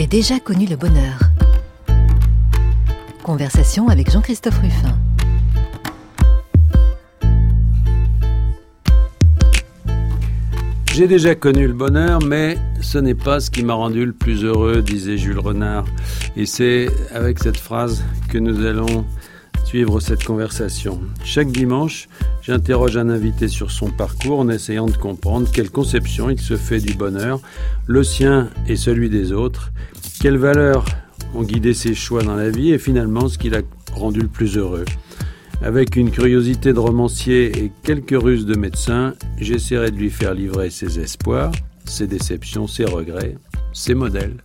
[0.00, 1.18] J'ai déjà connu le bonheur.
[3.22, 4.96] Conversation avec Jean-Christophe Ruffin.
[10.94, 14.42] J'ai déjà connu le bonheur, mais ce n'est pas ce qui m'a rendu le plus
[14.42, 15.84] heureux, disait Jules Renard.
[16.34, 19.04] Et c'est avec cette phrase que nous allons
[19.66, 20.98] suivre cette conversation.
[21.24, 22.08] Chaque dimanche,
[22.42, 26.80] j'interroge un invité sur son parcours en essayant de comprendre quelle conception il se fait
[26.80, 27.40] du bonheur,
[27.86, 29.72] le sien et celui des autres,
[30.20, 30.84] quelles valeurs
[31.34, 33.62] ont guidé ses choix dans la vie et finalement ce qui l'a
[33.92, 34.84] rendu le plus heureux.
[35.62, 40.70] Avec une curiosité de romancier et quelques ruses de médecin, j'essaierai de lui faire livrer
[40.70, 41.52] ses espoirs,
[41.84, 43.36] ses déceptions, ses regrets,
[43.72, 44.36] ses modèles.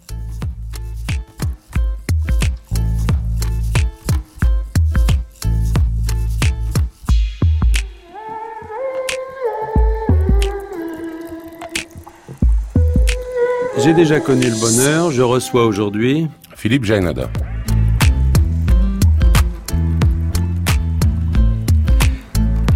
[13.86, 17.30] J'ai déjà connu le bonheur, je reçois aujourd'hui Philippe Jainada.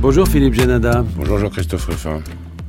[0.01, 1.03] Bonjour Philippe Genada.
[1.15, 2.21] Bonjour Jean-Christophe Ruffin.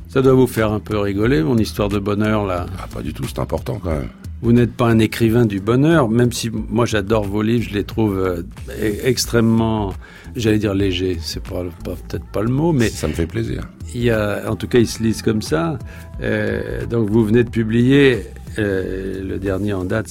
[0.07, 2.65] Ça doit vous faire un peu rigoler, mon histoire de bonheur, là.
[2.79, 4.09] Ah, pas du tout, c'est important quand même.
[4.41, 7.83] Vous n'êtes pas un écrivain du bonheur, même si moi j'adore vos livres, je les
[7.83, 9.93] trouve euh, e- extrêmement,
[10.35, 13.69] j'allais dire léger, c'est pas, pas peut-être pas le mot, mais ça me fait plaisir.
[13.93, 15.77] Il y a, en tout cas, ils se lisent comme ça.
[16.21, 18.23] Euh, donc vous venez de publier
[18.59, 20.07] euh, le dernier en date,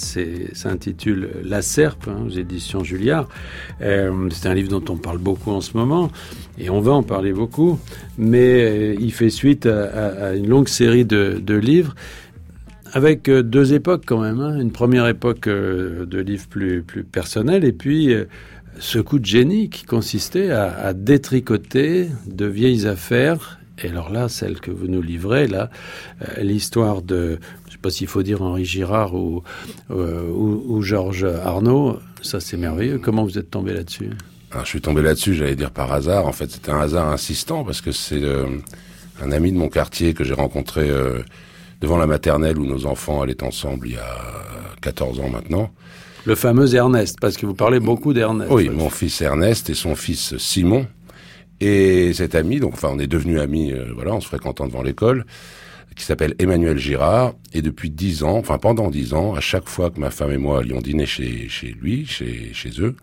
[0.53, 3.29] s'intitule La Serpe, hein, aux éditions Julliard.
[3.83, 6.11] Euh, c'est un livre dont on parle beaucoup en ce moment,
[6.59, 7.79] et on va en parler beaucoup,
[8.17, 11.95] mais euh, il fait suite à, à, une longue série de, de livres
[12.93, 14.41] avec euh, deux époques quand même.
[14.41, 14.59] Hein.
[14.59, 18.15] Une première époque euh, de livres plus, plus personnels, et puis
[18.79, 24.61] ce coup de génie qui consistait à, détricoter de vieilles affaires et alors là, celle
[24.61, 25.71] que vous nous livrez, là,
[26.23, 29.43] euh, l'histoire de, je sais pas s'il faut dire Henri Girard ou,
[29.91, 32.99] euh, Georges Arnaud, ça c'est merveilleux.
[32.99, 34.11] Comment vous êtes tombé là-dessus?
[34.53, 36.27] Je suis tombé là-dessus, j'allais dire par hasard.
[36.27, 38.47] En fait, c'était un hasard insistant parce que c'est euh,
[39.23, 41.21] un ami de mon quartier que j'ai rencontré euh,
[41.81, 44.19] devant la maternelle où nos enfants allaient ensemble il y a
[44.83, 45.71] 14 ans maintenant.
[46.27, 48.51] Le fameux Ernest, parce que vous parlez beaucoup d'Ernest.
[48.53, 50.87] Oui, mon fils Ernest et son fils Simon.
[51.61, 54.83] Et cet ami, donc enfin on est devenus amis, euh, voilà, en se fréquentant devant
[54.83, 55.27] l'école,
[55.95, 59.91] qui s'appelle Emmanuel Girard, et depuis dix ans, enfin pendant dix ans, à chaque fois
[59.91, 62.97] que ma femme et moi allions dîner chez, chez lui, chez, chez eux,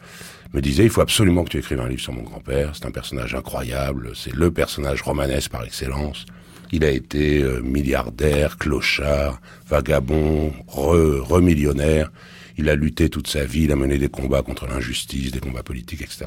[0.53, 2.91] me disait il faut absolument que tu écrives un livre sur mon grand-père, c'est un
[2.91, 6.25] personnage incroyable, c'est le personnage romanesque par excellence.
[6.71, 12.11] Il a été euh, milliardaire, clochard, vagabond, re, remillionnaire.
[12.57, 15.63] Il a lutté toute sa vie, il a mené des combats contre l'injustice, des combats
[15.63, 16.25] politiques, etc.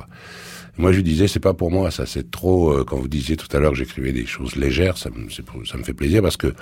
[0.78, 2.72] Moi, je lui disais, c'est pas pour moi, ça, c'est trop.
[2.72, 5.76] Euh, quand vous disiez tout à l'heure que j'écrivais des choses légères, ça me, ça
[5.76, 6.54] me fait plaisir parce que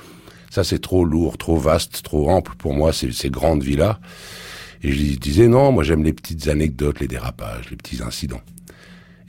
[0.51, 4.01] ça, c'est trop lourd, trop vaste, trop ample pour moi, ces, ces grandes vies-là.
[4.83, 8.41] Et je lui disais, non, moi, j'aime les petites anecdotes, les dérapages, les petits incidents.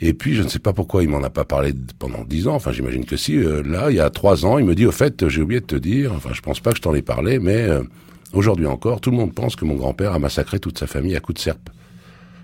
[0.01, 2.55] Et puis, je ne sais pas pourquoi il m'en a pas parlé pendant dix ans.
[2.55, 3.37] Enfin, j'imagine que si.
[3.37, 5.65] Euh, là, il y a trois ans, il me dit, au fait, j'ai oublié de
[5.65, 6.13] te dire.
[6.13, 7.83] Enfin, je pense pas que je t'en ai parlé, mais euh,
[8.31, 11.19] aujourd'hui encore, tout le monde pense que mon grand-père a massacré toute sa famille à
[11.19, 11.69] coups de serpe.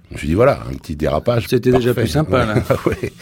[0.10, 1.48] Je me suis dit, voilà, un petit dérapage.
[1.48, 2.64] C'était déjà plus sympa, là.
[2.86, 3.14] ouais.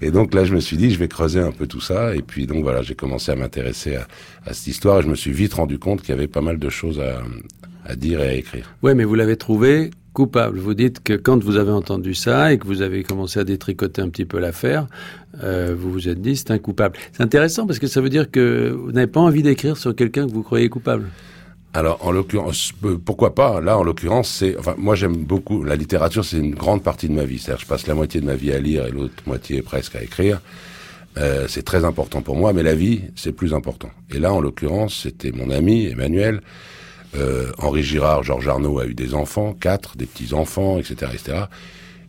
[0.00, 2.14] Et donc là, je me suis dit, je vais creuser un peu tout ça.
[2.14, 4.06] Et puis, donc voilà, j'ai commencé à m'intéresser à,
[4.46, 6.58] à, cette histoire et je me suis vite rendu compte qu'il y avait pas mal
[6.58, 7.22] de choses à,
[7.84, 8.74] à dire et à écrire.
[8.82, 10.58] Oui, mais vous l'avez trouvé coupable.
[10.58, 14.02] Vous dites que quand vous avez entendu ça et que vous avez commencé à détricoter
[14.02, 14.86] un petit peu l'affaire,
[15.42, 16.96] euh, vous vous êtes dit c'est un coupable.
[17.12, 20.26] C'est intéressant parce que ça veut dire que vous n'avez pas envie d'écrire sur quelqu'un
[20.26, 21.08] que vous croyez coupable.
[21.72, 22.72] Alors, en l'occurrence,
[23.04, 23.60] pourquoi pas?
[23.60, 26.24] Là, en l'occurrence, c'est, enfin, moi, j'aime beaucoup la littérature.
[26.24, 27.38] C'est une grande partie de ma vie.
[27.38, 30.02] C'est-à-dire, je passe la moitié de ma vie à lire et l'autre moitié presque à
[30.02, 30.40] écrire.
[31.16, 33.90] Euh, c'est très important pour moi, mais la vie, c'est plus important.
[34.12, 36.40] Et là, en l'occurrence, c'était mon ami Emmanuel.
[37.16, 41.38] Euh, Henri Girard, Georges Arnaud a eu des enfants, quatre, des petits enfants, etc., etc.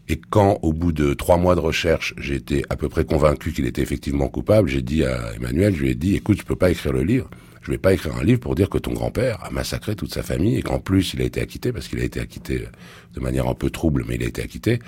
[0.07, 3.51] Et quand, au bout de trois mois de recherche, j'ai été à peu près convaincu
[3.53, 6.55] qu'il était effectivement coupable, j'ai dit à Emmanuel, je lui ai dit, écoute, je peux
[6.55, 7.29] pas écrire le livre
[7.61, 10.23] je vais pas écrire un livre pour dire que ton grand-père a massacré toute sa
[10.23, 12.67] famille et qu'en plus il a été acquitté parce qu'il a été acquitté
[13.13, 14.79] de manière un peu trouble, mais il a été acquitté.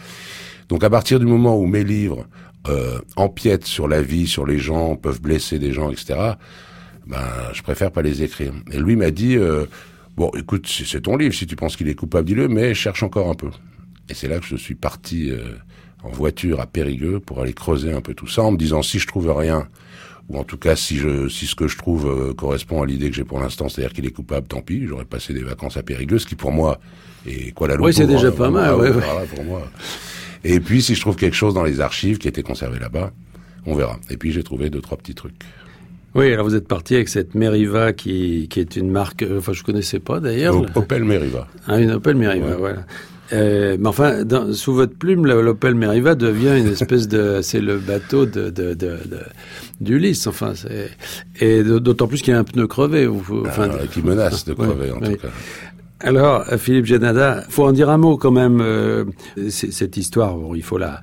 [0.70, 2.26] Donc à partir du moment où mes livres
[2.68, 6.16] euh, empiètent sur la vie, sur les gens, peuvent blesser des gens, etc.
[7.06, 7.20] Ben
[7.54, 8.54] je préfère pas les écrire.
[8.72, 9.66] Et lui m'a dit euh,
[10.16, 13.30] bon, écoute, c'est ton livre, si tu penses qu'il est coupable, dis-le, mais cherche encore
[13.30, 13.50] un peu.
[14.10, 15.56] Et c'est là que je suis parti euh,
[16.04, 19.00] en voiture à Périgueux pour aller creuser un peu tout ça en me disant si
[19.00, 19.68] je trouve rien
[20.30, 23.10] ou en tout cas si je si ce que je trouve euh, correspond à l'idée
[23.10, 25.84] que j'ai pour l'instant, c'est-à-dire qu'il est coupable, tant pis, j'aurais passé des vacances à
[25.84, 26.80] Périgueux, ce qui pour moi
[27.26, 29.70] est quoi la Oui, c'est déjà pas mal, ouais, voilà, pour moi.
[30.44, 33.12] Et puis si je trouve quelque chose dans les archives qui étaient conservées là-bas,
[33.66, 34.00] on verra.
[34.10, 35.36] Et puis j'ai trouvé deux trois petits trucs.
[36.16, 39.54] Oui, alors vous êtes parti avec cette Meriva qui, qui est une marque, euh, enfin
[39.54, 40.56] je connaissais pas d'ailleurs.
[40.76, 41.48] Opel Meriva.
[41.68, 42.86] Ah, une Opel Meriva, voilà.
[43.32, 47.78] Euh, mais enfin, dans, sous votre plume, l'Opel Meriva devient une espèce de, c'est le
[47.78, 48.98] bateau de, de, de,
[49.82, 50.28] d'Ulysse.
[50.28, 50.92] Enfin, c'est
[51.40, 53.08] et d'autant plus qu'il y a un pneu crevé.
[53.08, 55.30] Enfin, ah, qui menace de crever en tout cas.
[56.00, 58.60] Alors, Philippe Genada, faut en dire un mot quand même.
[58.62, 59.06] Euh,
[59.50, 61.00] cette histoire, bon, il faut la, euh,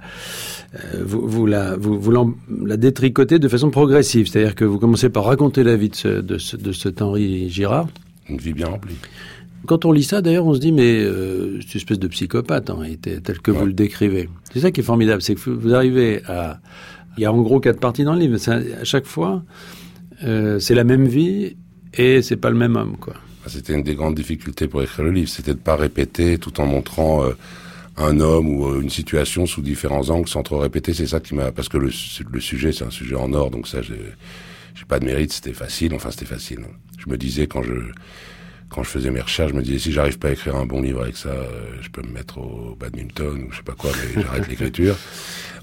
[1.02, 4.28] vous, vous, la, vous, vous la détricoter de façon progressive.
[4.28, 7.50] C'est-à-dire que vous commencez par raconter la vie de, ce, de, ce, de cet Henri
[7.50, 7.88] Girard.
[8.28, 8.96] Une vie bien remplie.
[9.66, 12.70] Quand on lit ça, d'ailleurs, on se dit, mais euh, c'est une espèce de psychopathe,
[12.70, 14.28] en réalité, tel que vous le décrivez.
[14.52, 16.60] C'est ça qui est formidable, c'est que vous arrivez à...
[17.18, 18.38] Il y a en gros quatre parties dans le livre.
[18.48, 19.42] À chaque fois,
[20.24, 21.56] euh, c'est la même vie
[21.92, 23.14] et c'est pas le même homme, quoi.
[23.46, 26.66] C'était une des grandes difficultés pour écrire le livre, c'était de pas répéter tout en
[26.66, 27.30] montrant euh,
[27.96, 30.94] un homme ou euh, une situation sous différents angles sans trop répéter.
[30.94, 31.90] C'est ça qui m'a parce que le,
[32.30, 34.00] le sujet c'est un sujet en or, donc ça j'ai
[34.74, 35.32] j'ai pas de mérite.
[35.32, 36.60] C'était facile, enfin c'était facile.
[36.98, 37.74] Je me disais quand je
[38.70, 40.80] quand je faisais mes recherches, je me disais si j'arrive pas à écrire un bon
[40.80, 43.90] livre avec ça, euh, je peux me mettre au badminton ou je sais pas quoi,
[43.92, 44.96] mais j'arrête l'écriture.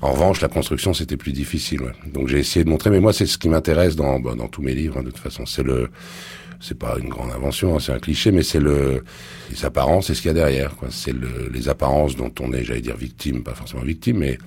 [0.01, 1.81] En revanche, la construction c'était plus difficile.
[1.81, 1.94] Ouais.
[2.13, 4.62] Donc j'ai essayé de montrer, mais moi c'est ce qui m'intéresse dans bah, dans tous
[4.62, 4.97] mes livres.
[4.97, 5.89] Hein, de toute façon, c'est le
[6.59, 9.04] c'est pas une grande invention, hein, c'est un cliché, mais c'est le
[9.50, 10.74] les apparences et ce qu'il y a derrière.
[10.89, 14.38] C'est le, les apparences dont on est, j'allais dire victime, pas forcément victime, mais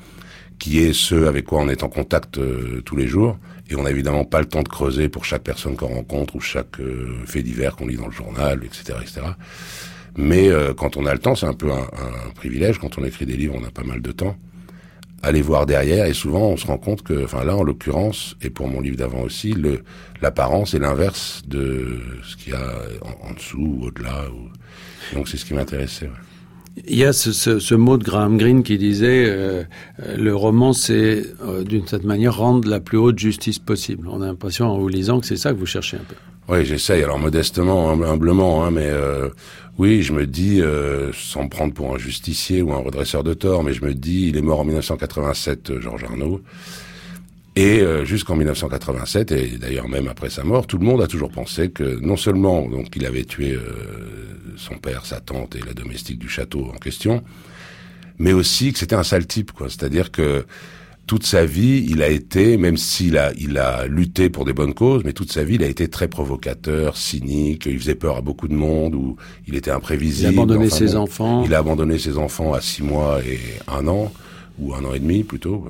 [0.59, 3.39] qui est ce avec quoi on est en contact euh, tous les jours.
[3.71, 6.41] Et on n'a évidemment pas le temps de creuser pour chaque personne qu'on rencontre ou
[6.41, 9.21] chaque euh, fait divers qu'on lit dans le journal, etc., etc.
[10.17, 12.79] Mais euh, quand on a le temps, c'est un peu un, un, privilège.
[12.79, 14.37] Quand on écrit des livres, on a pas mal de temps
[15.23, 18.51] aller voir derrière et souvent on se rend compte que, enfin là en l'occurrence et
[18.51, 19.83] pour mon livre d'avant aussi, le
[20.23, 22.73] l'apparence est l'inverse de ce qu'il y a
[23.23, 24.25] en, dessous ou au-delà.
[25.15, 26.11] Donc c'est ce qui m'intéressait.
[26.89, 29.65] Il y a ce, mot de Graham Greene qui disait euh,
[30.17, 34.09] le roman, c'est euh, d'une certaine manière rendre la plus haute justice possible.
[34.11, 36.15] On a l'impression en vous lisant que c'est ça que vous cherchez un peu.
[36.51, 39.29] Oui, j'essaye, alors modestement, humblement, hein, mais euh,
[39.79, 43.35] oui, je me dis, euh, sans me prendre pour un justicier ou un redresseur de
[43.35, 46.41] tort, mais je me dis, il est mort en 1987, euh, Georges Arnaud.
[47.61, 51.31] Et euh, jusqu'en 1987, et d'ailleurs même après sa mort, tout le monde a toujours
[51.31, 53.59] pensé que non seulement donc il avait tué
[54.57, 57.23] son père, sa tante et la domestique du château en question,
[58.19, 59.69] mais aussi que c'était un sale type, quoi.
[59.69, 60.47] C'est-à-dire que
[61.07, 64.75] toute sa vie, il a été, même s'il a, il a lutté pour des bonnes
[64.75, 68.21] causes, mais toute sa vie, il a été très provocateur, cynique, il faisait peur à
[68.21, 69.17] beaucoup de monde, ou
[69.49, 70.33] il était imprévisible.
[70.33, 71.43] Il a abandonné ses enfants.
[71.45, 74.13] Il a abandonné ses enfants à six mois et un an,
[74.61, 75.67] ou un an et demi plutôt.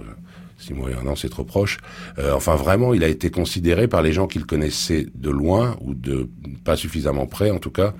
[0.72, 1.78] An, c'est trop proche.
[2.18, 5.94] Euh, enfin, vraiment, il a été considéré par les gens qu'il connaissait de loin, ou
[5.94, 6.28] de
[6.64, 7.94] pas suffisamment près en tout cas,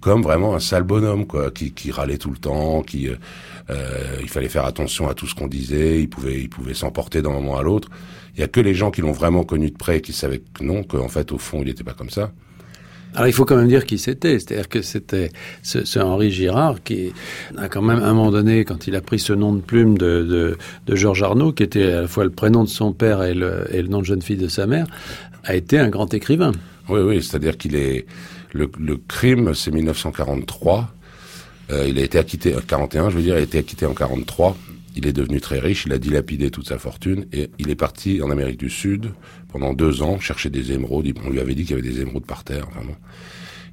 [0.00, 3.16] comme vraiment un sale bonhomme, quoi, qui, qui râlait tout le temps, qui euh,
[3.70, 7.22] euh, il fallait faire attention à tout ce qu'on disait, il pouvait, il pouvait s'emporter
[7.22, 7.88] d'un moment à l'autre.
[8.34, 10.64] Il y a que les gens qui l'ont vraiment connu de près qui savaient que
[10.64, 12.32] non, qu'en fait au fond il n'était pas comme ça.
[13.14, 15.30] Alors il faut quand même dire qui c'était, c'est-à-dire que c'était
[15.62, 17.12] ce, Henri Girard qui
[17.56, 19.96] a quand même à un moment donné, quand il a pris ce nom de plume
[19.96, 23.22] de, de, de Georges Arnaud, qui était à la fois le prénom de son père
[23.22, 24.86] et le, nom de jeune fille de sa mère,
[25.44, 26.52] a été un grand écrivain.
[26.88, 28.06] Oui, oui, c'est-à-dire qu'il est
[28.52, 28.68] le,
[29.08, 30.92] crime, c'est 1943.
[31.70, 33.94] Euh, il a été acquitté en 41, je veux dire, il a été acquitté en
[33.94, 34.56] 43.
[34.96, 38.22] Il est devenu très riche, il a dilapidé toute sa fortune et il est parti
[38.22, 39.10] en Amérique du Sud
[39.52, 41.06] pendant deux ans chercher des émeraudes.
[41.24, 42.96] On lui avait dit qu'il y avait des émeraudes par terre, vraiment.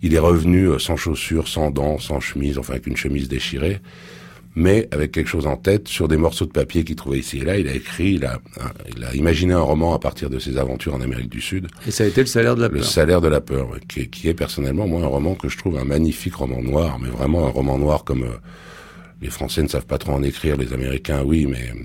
[0.01, 3.81] Il est revenu euh, sans chaussures, sans dents, sans chemise, enfin avec une chemise déchirée
[4.55, 7.45] mais avec quelque chose en tête, sur des morceaux de papier qu'il trouvait ici et
[7.45, 8.39] là, il a écrit, il a,
[8.95, 11.67] il a imaginé un roman à partir de ses aventures en Amérique du Sud.
[11.87, 12.77] Et ça a été le salaire de la peur.
[12.79, 15.57] Le salaire de la peur, qui, est, qui, est, personnellement moi un roman que je
[15.57, 18.37] trouve un magnifique roman noir, mais vraiment un roman noir comme euh,
[19.21, 21.83] les Français ne savent pas trop en écrire, les Américains oui, mais euh,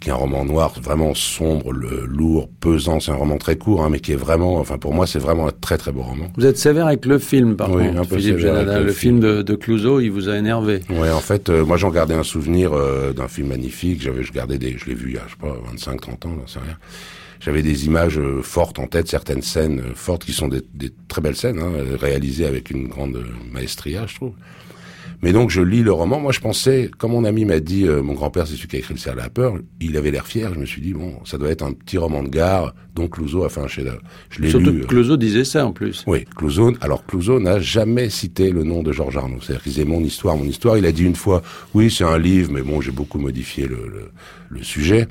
[0.00, 3.00] qui est un roman noir vraiment sombre, le, lourd, pesant.
[3.00, 5.48] C'est un roman très court, hein, mais qui est vraiment, enfin pour moi, c'est vraiment
[5.48, 6.26] un très très beau roman.
[6.36, 9.18] Vous êtes sévère avec le film, par oui, contre, un peu Philippe Le, le, film
[9.18, 10.80] de, de Clouseau, il vous a énervé.
[10.90, 14.02] Oui, en fait, euh, moi j'en gardais un souvenir euh, d'un film magnifique.
[14.02, 16.26] J'avais, je gardais des, je l'ai vu il y a, je sais pas, 25, 30
[16.26, 16.76] ans, j'en sais rien
[17.38, 21.36] j'avais des images fortes en tête, certaines scènes fortes qui sont des, des très belles
[21.36, 24.32] scènes, hein, réalisées avec une grande maestria, je trouve.
[25.22, 26.20] Mais donc je lis le roman.
[26.20, 28.78] Moi, je pensais, comme mon ami m'a dit, euh, mon grand-père, c'est celui qui a
[28.80, 29.54] écrit Le Cerf de la peur.
[29.80, 30.52] Il avait l'air fier.
[30.54, 32.74] Je me suis dit bon, ça doit être un petit roman de gare.
[32.94, 34.00] Donc Clouseau a fait un chef-d'œuvre.
[34.30, 34.80] Je l'ai Surtout lu.
[34.80, 36.04] Que Clouseau disait ça en plus.
[36.06, 36.72] Oui, Clouseau.
[36.80, 39.38] Alors Clouseau n'a jamais cité le nom de Georges Arnaud.
[39.40, 40.78] C'est-à-dire qu'il disait mon histoire, mon histoire.
[40.78, 41.42] Il a dit une fois,
[41.74, 44.10] oui, c'est un livre, mais bon, j'ai beaucoup modifié le, le,
[44.50, 45.08] le sujet.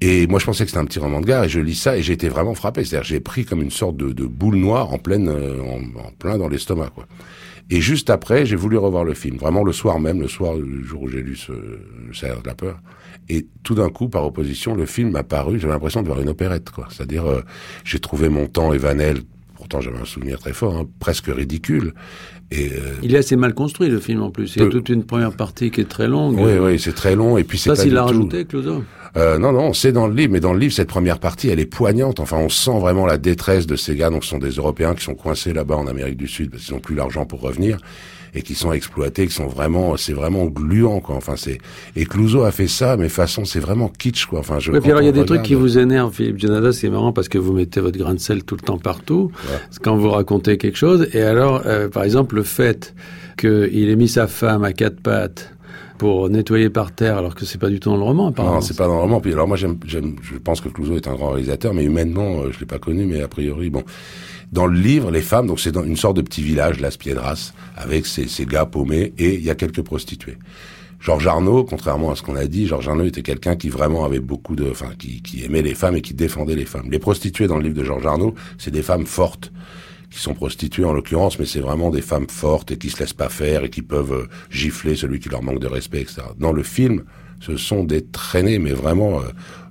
[0.00, 1.96] Et moi, je pensais que c'était un petit roman de gare, et je lis ça,
[1.96, 2.84] et j'ai été vraiment frappé.
[2.84, 6.10] C'est-à-dire, j'ai pris comme une sorte de, de boule noire en pleine, euh, en, en
[6.18, 7.06] plein dans l'estomac, quoi.
[7.74, 10.84] Et juste après, j'ai voulu revoir le film, vraiment le soir même, le soir, le
[10.84, 11.52] jour où j'ai lu ce,
[12.12, 12.78] salaire de la peur.
[13.30, 16.28] Et tout d'un coup, par opposition, le film m'a paru, j'avais l'impression de voir une
[16.28, 16.88] opérette, quoi.
[16.90, 17.40] C'est-à-dire, euh,
[17.82, 19.22] j'ai trouvé mon temps et Vanel,
[19.54, 21.94] pourtant j'avais un souvenir très fort, hein, presque ridicule.
[22.52, 24.56] Et euh, il est assez mal construit le film en plus.
[24.56, 26.38] Il y a toute une première partie qui est très longue.
[26.38, 28.84] Oui, oui, c'est très long et puis c'est ça, s'il l'a rajouté, Clouseau.
[29.16, 31.60] Euh, non, non, c'est dans le livre, mais dans le livre, cette première partie, elle
[31.60, 32.20] est poignante.
[32.20, 34.10] Enfin, on sent vraiment la détresse de ces gars.
[34.10, 36.74] Donc, ce sont des Européens qui sont coincés là-bas en Amérique du Sud parce qu'ils
[36.74, 37.78] n'ont plus l'argent pour revenir
[38.34, 41.16] et qui sont exploités, qui sont vraiment, c'est vraiment gluant, quoi.
[41.16, 41.58] Enfin, c'est
[41.96, 44.40] et Clouseau a fait ça, mais façon, c'est vraiment kitsch, quoi.
[44.40, 44.72] Enfin, je.
[44.72, 47.12] Oui, puis alors il y a des trucs qui vous énervent, Philippe Janada, c'est marrant
[47.12, 49.30] parce que vous mettez votre grain de sel tout le temps partout
[49.82, 51.08] quand vous racontez quelque chose.
[51.12, 52.94] Et alors, euh, par exemple, le fait
[53.36, 55.54] qu'il ait mis sa femme à quatre pattes
[55.98, 58.56] pour nettoyer par terre, alors que c'est pas du tout dans le roman, apparemment.
[58.56, 59.20] Non, c'est pas dans le roman.
[59.20, 62.40] Puis alors moi, j'aime, j'aime, je pense que Clouseau est un grand réalisateur, mais humainement,
[62.40, 63.84] euh, je l'ai pas connu, mais a priori, bon.
[64.52, 67.54] Dans le livre, les femmes, donc c'est dans une sorte de petit village, Las Piedras,
[67.74, 70.36] avec ces, ces gars paumés, et il y a quelques prostituées.
[71.00, 74.20] Georges Arnaud, contrairement à ce qu'on a dit, Georges Arnaud était quelqu'un qui vraiment avait
[74.20, 76.90] beaucoup de, enfin, qui, qui aimait les femmes et qui défendait les femmes.
[76.90, 79.50] Les prostituées dans le livre de Georges Arnaud, c'est des femmes fortes
[80.10, 83.14] qui sont prostituées en l'occurrence, mais c'est vraiment des femmes fortes et qui se laissent
[83.14, 86.22] pas faire et qui peuvent euh, gifler celui qui leur manque de respect, etc.
[86.38, 87.04] Dans le film,
[87.42, 89.24] ce sont des traînées, mais vraiment euh,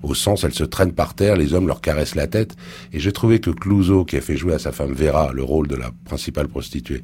[0.03, 2.55] au sens, elles se traînent par terre, les hommes leur caressent la tête.
[2.91, 5.67] Et j'ai trouvé que Clouseau, qui a fait jouer à sa femme Vera le rôle
[5.67, 7.01] de la principale prostituée,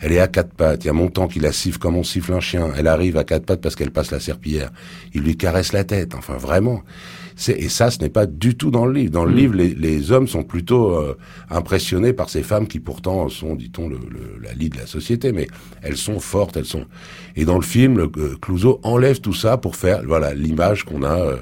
[0.00, 0.84] elle est à quatre pattes.
[0.84, 2.70] Il y a mon temps qui la siffle comme on siffle un chien.
[2.76, 4.70] Elle arrive à quatre pattes parce qu'elle passe la serpillière.
[5.12, 6.14] Il lui caresse la tête.
[6.14, 6.82] Enfin, vraiment
[7.46, 9.12] et ça, ce n'est pas du tout dans le livre.
[9.12, 9.36] Dans le mm.
[9.36, 11.16] livre, les, les, hommes sont plutôt euh,
[11.50, 13.98] impressionnés par ces femmes qui pourtant sont, dit-on, le,
[14.42, 15.46] la lie de la société, mais
[15.82, 16.86] elles sont fortes, elles sont.
[17.36, 21.02] Et dans le film, le, euh, Clouseau enlève tout ça pour faire, voilà, l'image qu'on
[21.04, 21.36] a euh,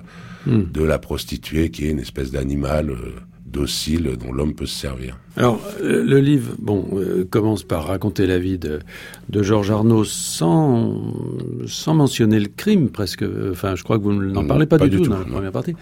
[0.46, 0.70] mm.
[0.72, 2.92] de la prostituée qui est une espèce d'animal
[3.46, 5.18] docile dont l'homme peut se servir.
[5.36, 6.84] Alors, le livre, bon,
[7.30, 8.78] commence par raconter la vie de,
[9.28, 10.98] de Georges Arnaud sans,
[11.66, 13.24] sans mentionner le crime, presque.
[13.50, 15.74] Enfin, je crois que vous n'en parlez pas, du, tout, dans la première partie.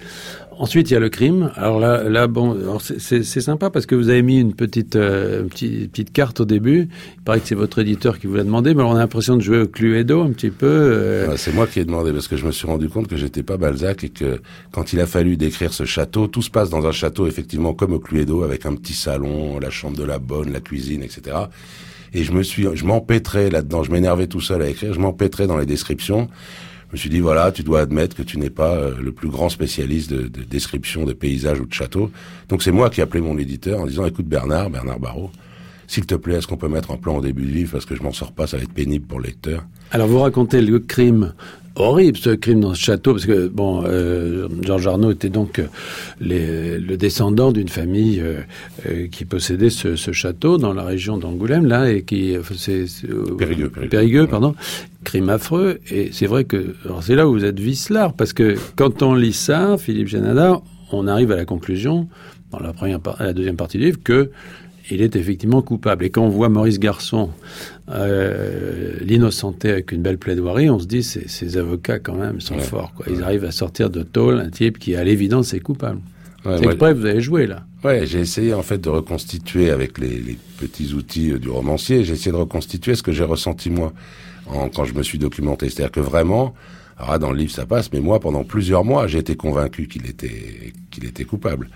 [0.59, 1.51] Ensuite, il y a le crime.
[1.57, 5.91] Alors là, là bon, c'est sympa parce que vous avez mis une petite, euh, petite,
[5.91, 6.89] petite, carte au début.
[7.17, 9.43] Il paraît que c'est votre éditeur qui vous l'a demandé, mais on a l'impression de
[9.43, 10.67] jouer au Cluedo un petit peu.
[10.67, 11.37] Euh.
[11.37, 13.57] c'est moi qui ai demandé parce que je me suis rendu compte que j'étais pas
[13.57, 16.93] Balzac et que quand il a fallu décrire ce château, tout se passe dans un
[16.93, 20.61] château effectivement comme au Cluedo avec un petit salon, la chambre de la bonne, la
[20.61, 21.37] cuisine, etc.
[22.13, 25.47] Et je me suis, je m'empêtrais là-dedans, je m'énervais tout seul à écrire, je m'empêtrais
[25.47, 26.29] dans les descriptions.
[26.89, 29.29] Je me suis dit, voilà, tu dois admettre que tu n'es pas euh, le plus
[29.29, 32.13] grand spécialiste de, de, description de paysages ou de châteaux.
[32.49, 35.33] Donc c'est moi qui ai appelé mon éditeur en disant, écoute Bernard, Bernard Barrault,
[35.87, 37.73] s'il te plaît, est-ce qu'on peut mettre un plan au début du livre?
[37.73, 39.65] Parce que je m'en sors pas, ça va être pénible pour le lecteur.
[39.91, 41.35] Alors vous racontez le crime
[41.77, 45.67] horrible ce crime dans ce château parce que bon euh, Georges Arnaud était donc euh,
[46.21, 48.41] les, le descendant d'une famille euh,
[48.87, 52.85] euh, qui possédait ce, ce, château dans la région d'Angoulême là et qui c'est
[53.39, 54.55] Périgueux, Périgueux, Périgueux pardon.
[55.03, 55.81] Crime affreux.
[55.91, 59.33] Et c'est vrai que c'est là où vous êtes vicelard parce que quand on lit
[59.33, 60.61] ça Philippe Janada
[60.93, 62.09] on arrive à la conclusion
[62.53, 64.31] dans la première la deuxième partie du livre que
[64.91, 66.05] il est effectivement coupable.
[66.05, 67.31] Et quand on voit Maurice Garçon
[67.89, 72.59] euh, l'innocenter avec une belle plaidoirie, on se dit ces, ces avocats quand même sont
[72.59, 72.93] forts.
[72.95, 73.07] Quoi.
[73.11, 76.01] Ils arrivent à sortir de tôle un type qui à l'évidence est coupable.
[76.45, 77.65] Ouais, c'est exprès, vous avez joué là.
[77.83, 82.13] Ouais, j'ai essayé en fait de reconstituer avec les, les petits outils du romancier, j'ai
[82.13, 83.93] essayé de reconstituer ce que j'ai ressenti moi
[84.47, 85.71] en, quand je me suis documenté.
[85.71, 86.55] C'est-à-dire que vraiment,
[86.99, 90.07] alors dans le livre ça passe, mais moi pendant plusieurs mois j'ai été convaincu qu'il
[90.07, 91.71] était qu'il était coupable.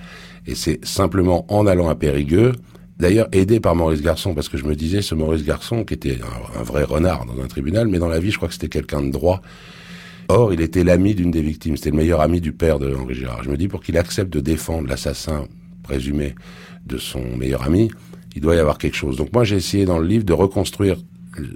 [0.47, 2.53] Et c'est simplement en allant à Périgueux,
[2.99, 6.19] D'ailleurs, aidé par Maurice Garçon, parce que je me disais, ce Maurice Garçon, qui était
[6.57, 9.03] un, vrai renard dans un tribunal, mais dans la vie, je crois que c'était quelqu'un
[9.03, 9.41] de droit.
[10.29, 13.15] Or, il était l'ami d'une des victimes, c'était le meilleur ami du père de Henri
[13.15, 13.45] Girard.
[13.45, 15.47] Je me dis, pour qu'il accepte de défendre l'assassin
[15.85, 16.35] présumé
[16.87, 17.91] de son meilleur ami,
[18.35, 19.17] il doit y avoir quelque chose.
[19.17, 20.97] Donc moi, j'ai essayé dans le livre de reconstruire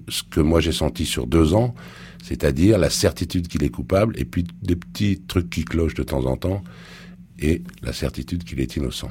[0.08, 1.74] ce que moi j'ai senti sur deux ans,
[2.22, 6.26] c'est-à-dire la certitude qu'il est coupable, et puis des petits trucs qui clochent de temps
[6.26, 6.62] en temps,
[7.40, 9.08] et la certitude qu'il est innocent.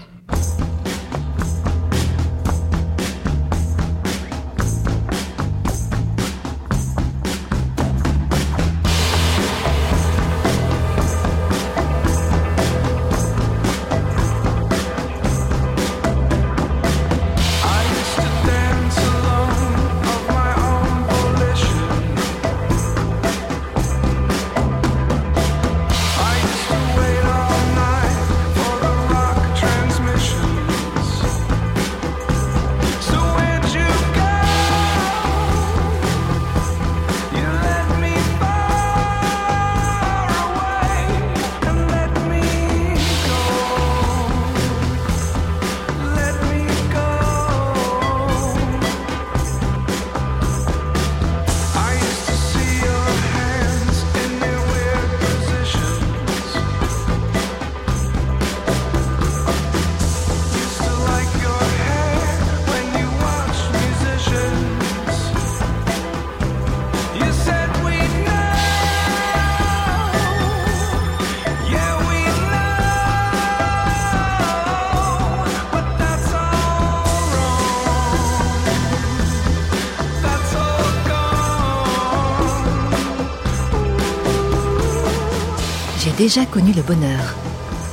[86.04, 87.36] J'ai déjà connu le bonheur.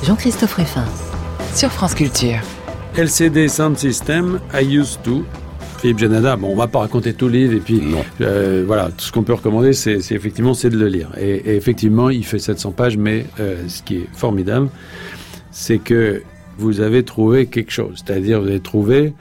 [0.03, 0.85] Jean-Christophe Ruffin.
[1.53, 2.39] Sur France Culture.
[2.97, 5.23] LCD Sound System, I Used To.
[5.77, 7.83] Philippe Janada, bon, on va pas raconter tout le livre et puis
[8.21, 11.11] euh, voilà, tout ce qu'on peut recommander, c'est effectivement c'est de le lire.
[11.19, 14.69] Et, effectivement, il fait 700 pages, mais euh, ce qui est formidable,
[15.51, 16.23] c'est que
[16.57, 19.13] vous avez trouvé quelque chose, c'est-à-dire vous avez trouvé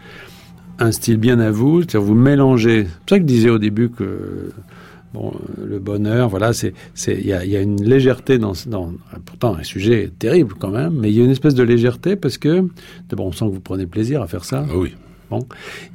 [0.78, 2.84] un style bien à vous, c'est-à-dire vous mélangez.
[2.84, 4.50] C'est pour ça que je disais au début que
[5.12, 8.92] bon, le bonheur, voilà, c'est, c'est, il y a, y a, une légèreté dans, dans,
[9.24, 12.38] pourtant un sujet terrible quand même, mais il y a une espèce de légèreté parce
[12.38, 12.68] que,
[13.08, 14.66] d'abord, on sent que vous prenez plaisir à faire ça.
[14.68, 14.94] Ah oui.
[15.30, 15.40] Bon.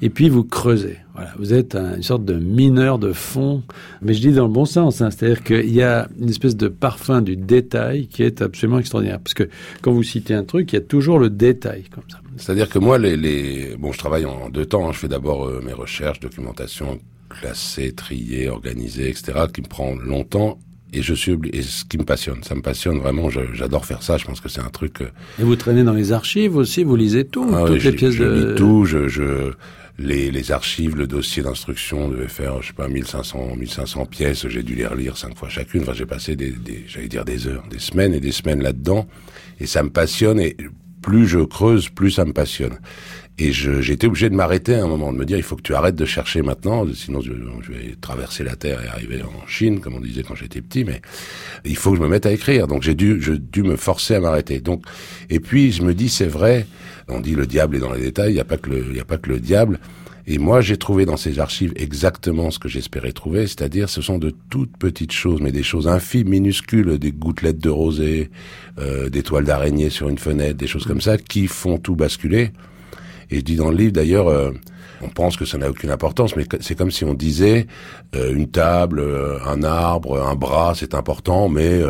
[0.01, 0.97] Et puis vous creusez.
[1.15, 3.63] Voilà, vous êtes une sorte de mineur de fond,
[4.01, 5.01] mais je dis dans le bon sens.
[5.01, 9.19] Hein, C'est-à-dire qu'il y a une espèce de parfum du détail qui est absolument extraordinaire.
[9.19, 9.49] Parce que
[9.81, 12.19] quand vous citez un truc, il y a toujours le détail comme ça.
[12.37, 14.87] C'est-à-dire que moi, les, les, bon, je travaille en deux temps.
[14.87, 14.91] Hein.
[14.91, 16.99] Je fais d'abord euh, mes recherches, documentation,
[17.39, 20.59] classée, triée, organisée, etc., qui me prend longtemps.
[20.95, 23.29] Et je suis et ce qui me passionne, ça me passionne vraiment.
[23.29, 24.17] J'adore faire ça.
[24.17, 25.01] Je pense que c'est un truc.
[25.01, 25.09] Euh,
[25.39, 28.23] et vous traînez dans les archives aussi, vous lisez tout, ah toutes les pièces je
[28.23, 28.51] de.
[28.51, 28.85] Lis tout.
[28.85, 29.53] Je, je
[29.97, 34.47] les, les archives, le dossier d'instruction devait faire, je sais pas, 1500, 1500 pièces.
[34.47, 35.81] J'ai dû les relire cinq fois chacune.
[35.81, 39.07] Enfin, j'ai passé des, des j'allais dire des heures, des semaines et des semaines là-dedans.
[39.59, 40.39] Et ça me passionne.
[40.39, 40.55] Et
[41.01, 42.77] plus je creuse, plus ça me passionne.
[43.39, 45.73] Et j'étais obligé de m'arrêter à un moment, de me dire il faut que tu
[45.73, 49.95] arrêtes de chercher maintenant, sinon je, vais traverser la terre et arriver en Chine, comme
[49.95, 50.83] on disait quand j'étais petit.
[50.83, 51.01] Mais
[51.65, 52.67] il faut que je me mette à écrire.
[52.67, 54.59] Donc j'ai dû, je, dû me forcer à m'arrêter.
[54.59, 54.85] Donc
[55.31, 56.67] et puis je me dis c'est vrai.
[57.07, 58.31] On dit le diable est dans les détails.
[58.31, 59.79] Il n'y a pas que le, il a pas que le diable.
[60.25, 64.19] Et moi, j'ai trouvé dans ces archives exactement ce que j'espérais trouver, c'est-à-dire ce sont
[64.19, 68.29] de toutes petites choses, mais des choses infimes, minuscules, des gouttelettes de rosée,
[68.79, 72.51] euh, des toiles d'araignée sur une fenêtre, des choses comme ça, qui font tout basculer.
[73.33, 74.51] Et je dis dans le livre d'ailleurs, euh,
[75.01, 77.65] on pense que ça n'a aucune importance, mais c'est comme si on disait
[78.15, 81.81] euh, une table, euh, un arbre, un bras, c'est important, mais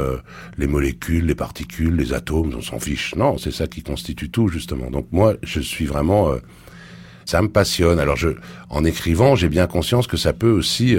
[0.58, 3.14] les molécules, les particules, les atomes, on s'en fiche.
[3.16, 4.90] Non, c'est ça qui constitue tout justement.
[4.90, 6.32] Donc moi, je suis vraiment,
[7.26, 8.00] ça me passionne.
[8.00, 8.30] Alors je,
[8.70, 10.96] en écrivant, j'ai bien conscience que ça peut aussi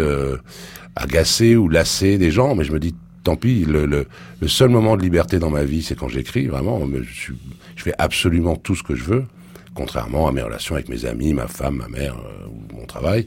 [0.95, 3.65] agacer ou lasser des gens, mais je me dis tant pis.
[3.65, 4.07] Le, le,
[4.43, 6.49] le seul moment de liberté dans ma vie, c'est quand j'écris.
[6.49, 7.33] Vraiment, je,
[7.77, 9.25] je fais absolument tout ce que je veux
[9.75, 13.27] contrairement à mes relations avec mes amis, ma femme, ma mère euh, ou mon travail.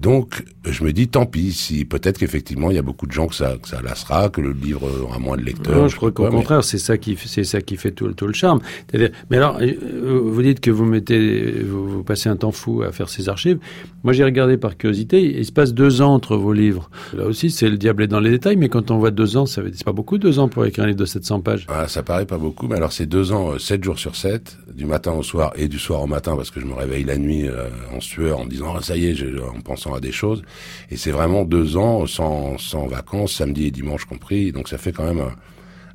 [0.00, 3.26] Donc, je me dis, tant pis, si peut-être qu'effectivement, il y a beaucoup de gens
[3.26, 5.76] que ça, que ça lassera, que le livre aura moins de lecteurs.
[5.76, 8.32] Non, je crois qu'au contraire, c'est ça qui, c'est ça qui fait tout, tout le
[8.32, 8.60] charme.
[8.92, 13.08] Mais alors, euh, vous dites que vous mettez, vous, passez un temps fou à faire
[13.08, 13.58] ces archives.
[14.02, 15.22] Moi, j'ai regardé par curiosité.
[15.38, 16.90] Il se passe deux ans entre vos livres.
[17.14, 19.46] Là aussi, c'est le diable est dans les détails, mais quand on voit deux ans,
[19.46, 21.66] ça c'est pas beaucoup, deux ans pour écrire un livre de 700 pages.
[21.68, 24.56] Ah, ça paraît pas beaucoup, mais alors c'est deux ans, euh, sept jours sur sept,
[24.74, 27.18] du matin au soir et du soir au matin, parce que je me réveille la
[27.18, 29.16] nuit euh, en sueur, en disant, ah, ça y est,
[29.56, 30.42] en pensant à des choses.
[30.90, 34.52] Et c'est vraiment deux ans sans, sans vacances, samedi et dimanche compris.
[34.52, 35.34] Donc ça fait quand même un,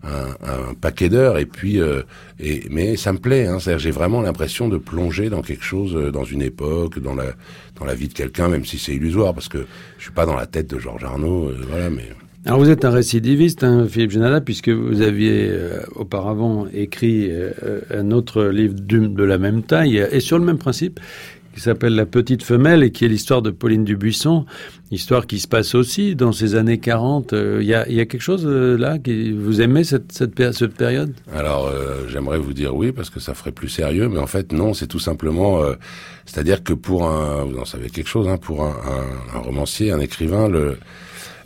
[0.04, 1.38] un, un paquet d'heures.
[1.38, 2.04] Et puis, euh,
[2.40, 3.48] et, mais ça me plaît.
[3.48, 7.34] Hein, j'ai vraiment l'impression de plonger dans quelque chose, euh, dans une époque, dans la
[7.80, 9.66] dans la vie de quelqu'un, même si c'est illusoire, parce que
[9.98, 11.50] je suis pas dans la tête de Georges Arnaud.
[11.50, 12.10] Euh, voilà, mais
[12.48, 15.52] alors vous êtes un récidiviste, hein, Philippe Genada, puisque vous aviez
[15.96, 17.30] auparavant écrit
[17.94, 21.02] un autre livre de la même taille et sur le même principe,
[21.58, 24.46] qui s'appelle La Petite Femelle et qui est l'histoire de Pauline Dubuisson,
[24.92, 27.32] histoire qui se passe aussi dans ces années 40.
[27.32, 30.40] Il euh, y, a, y, a, quelque chose euh, là qui vous aimez cette, cette,
[30.54, 31.16] cette période?
[31.34, 34.52] Alors euh, j'aimerais vous dire oui parce que ça ferait plus sérieux, mais en fait
[34.54, 35.60] non, c'est tout simplement,
[36.26, 39.92] c'est-à-dire que pour un, vous en savez quelque chose, hein, pour un, un, un romancier,
[39.92, 40.78] un écrivain, le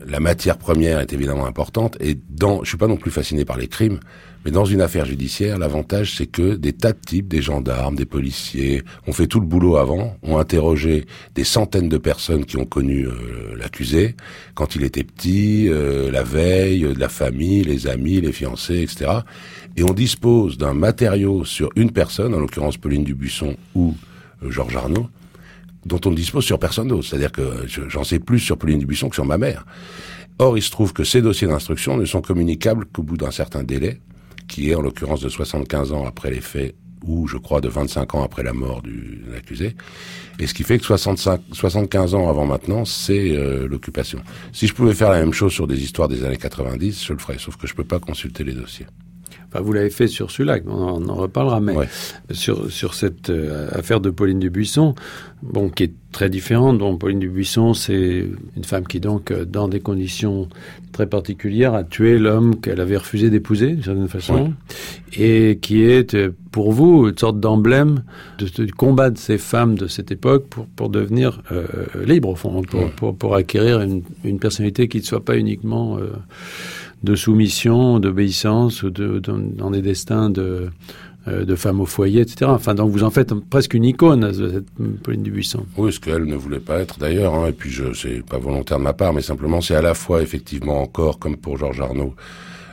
[0.07, 3.57] la matière première est évidemment importante et dans, je suis pas non plus fasciné par
[3.57, 3.99] les crimes,
[4.43, 8.05] mais dans une affaire judiciaire, l'avantage c'est que des tas de types, des gendarmes, des
[8.05, 12.65] policiers, ont fait tout le boulot avant, ont interrogé des centaines de personnes qui ont
[12.65, 14.15] connu euh, l'accusé
[14.55, 19.11] quand il était petit, euh, la veille, de la famille, les amis, les fiancés, etc.
[19.77, 23.95] Et on dispose d'un matériau sur une personne, en l'occurrence Pauline Dubuisson ou
[24.43, 25.07] euh, Georges Arnaud,
[25.85, 27.07] dont on ne dispose sur personne d'autre.
[27.07, 29.65] C'est-à-dire que j'en sais plus sur Pauline Dubuisson que sur ma mère.
[30.39, 33.63] Or, il se trouve que ces dossiers d'instruction ne sont communicables qu'au bout d'un certain
[33.63, 34.01] délai,
[34.47, 38.15] qui est en l'occurrence de 75 ans après les faits, ou je crois de 25
[38.15, 39.75] ans après la mort du l'accusé.
[40.39, 44.19] Et ce qui fait que 65, 75 ans avant maintenant, c'est euh, l'occupation.
[44.51, 47.19] Si je pouvais faire la même chose sur des histoires des années 90, je le
[47.19, 48.85] ferais, sauf que je peux pas consulter les dossiers.
[49.53, 51.73] Enfin, vous l'avez fait sur celui-là, on en reparlera, mais
[52.31, 54.95] sur, sur cette euh, affaire de Pauline Dubuisson,
[55.43, 56.77] bon, qui est très différente.
[56.77, 60.47] Bon, Pauline Dubuisson, c'est une femme qui, donc, euh, dans des conditions
[60.91, 64.53] très particulières, a tué l'homme qu'elle avait refusé d'épouser, d'une certaine façon,
[65.17, 68.03] et qui est, euh, pour vous, une sorte d'emblème
[68.37, 71.65] du combat de ces femmes de cette époque pour, pour devenir euh,
[72.05, 75.97] libres, au fond, pour, pour, pour, acquérir une, une, personnalité qui ne soit pas uniquement
[77.03, 80.69] de soumission, d'obéissance, dans des destins de,
[81.27, 82.45] euh, de femmes au foyer, etc.
[82.45, 84.65] Enfin, donc vous en faites presque une icône, cette
[85.03, 85.65] Pauline Dubuisson.
[85.77, 88.79] Oui, ce qu'elle ne voulait pas être d'ailleurs, hein, et puis je c'est pas volontaire
[88.79, 92.15] de ma part, mais simplement c'est à la fois effectivement encore, comme pour Georges Arnaud,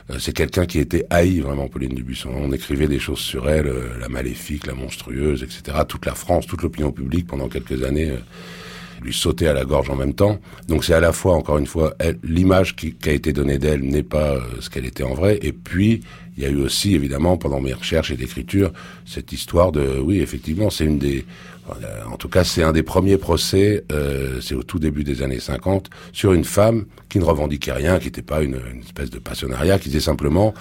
[0.09, 2.29] euh, c'est quelqu'un qui était haï vraiment, Pauline Dubuisson.
[2.35, 5.77] On écrivait des choses sur elle, euh, la maléfique, la monstrueuse, etc.
[5.87, 8.13] Toute la France, toute l'opinion publique pendant quelques années
[9.01, 10.39] lui sautait à la gorge en même temps.
[10.67, 13.81] Donc c'est à la fois, encore une fois, l'image qui, qui, a été donnée d'elle
[13.81, 16.01] n'est pas ce qu'elle était en vrai, et puis
[16.39, 18.71] il y a eu aussi, évidemment, pendant mes recherches et d'écriture,
[19.05, 21.25] cette histoire de, oui, effectivement, c'est une des,
[22.09, 25.41] en tout cas, c'est un des premiers procès, euh, c'est au tout début des années
[25.41, 29.19] 50, sur une femme qui ne revendiquait rien, qui n'était pas une, une, espèce de
[29.19, 30.53] passionnariat, qui disait simplement,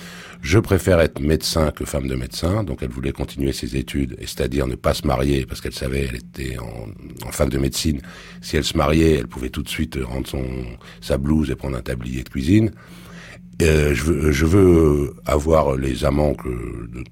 [0.42, 4.66] je préfère être médecin que femme de médecin, donc elle voulait continuer ses études, c'est-à-dire
[4.66, 6.88] ne pas se marier, parce qu'elle savait, elle était en,
[7.24, 8.00] en femme de médecine,
[8.42, 10.44] si elle se mariait, elle pouvait tout de suite rendre son,
[11.00, 12.72] sa blouse et prendre un tablier de cuisine.
[13.60, 16.48] Euh, je, veux, je veux avoir les amants que,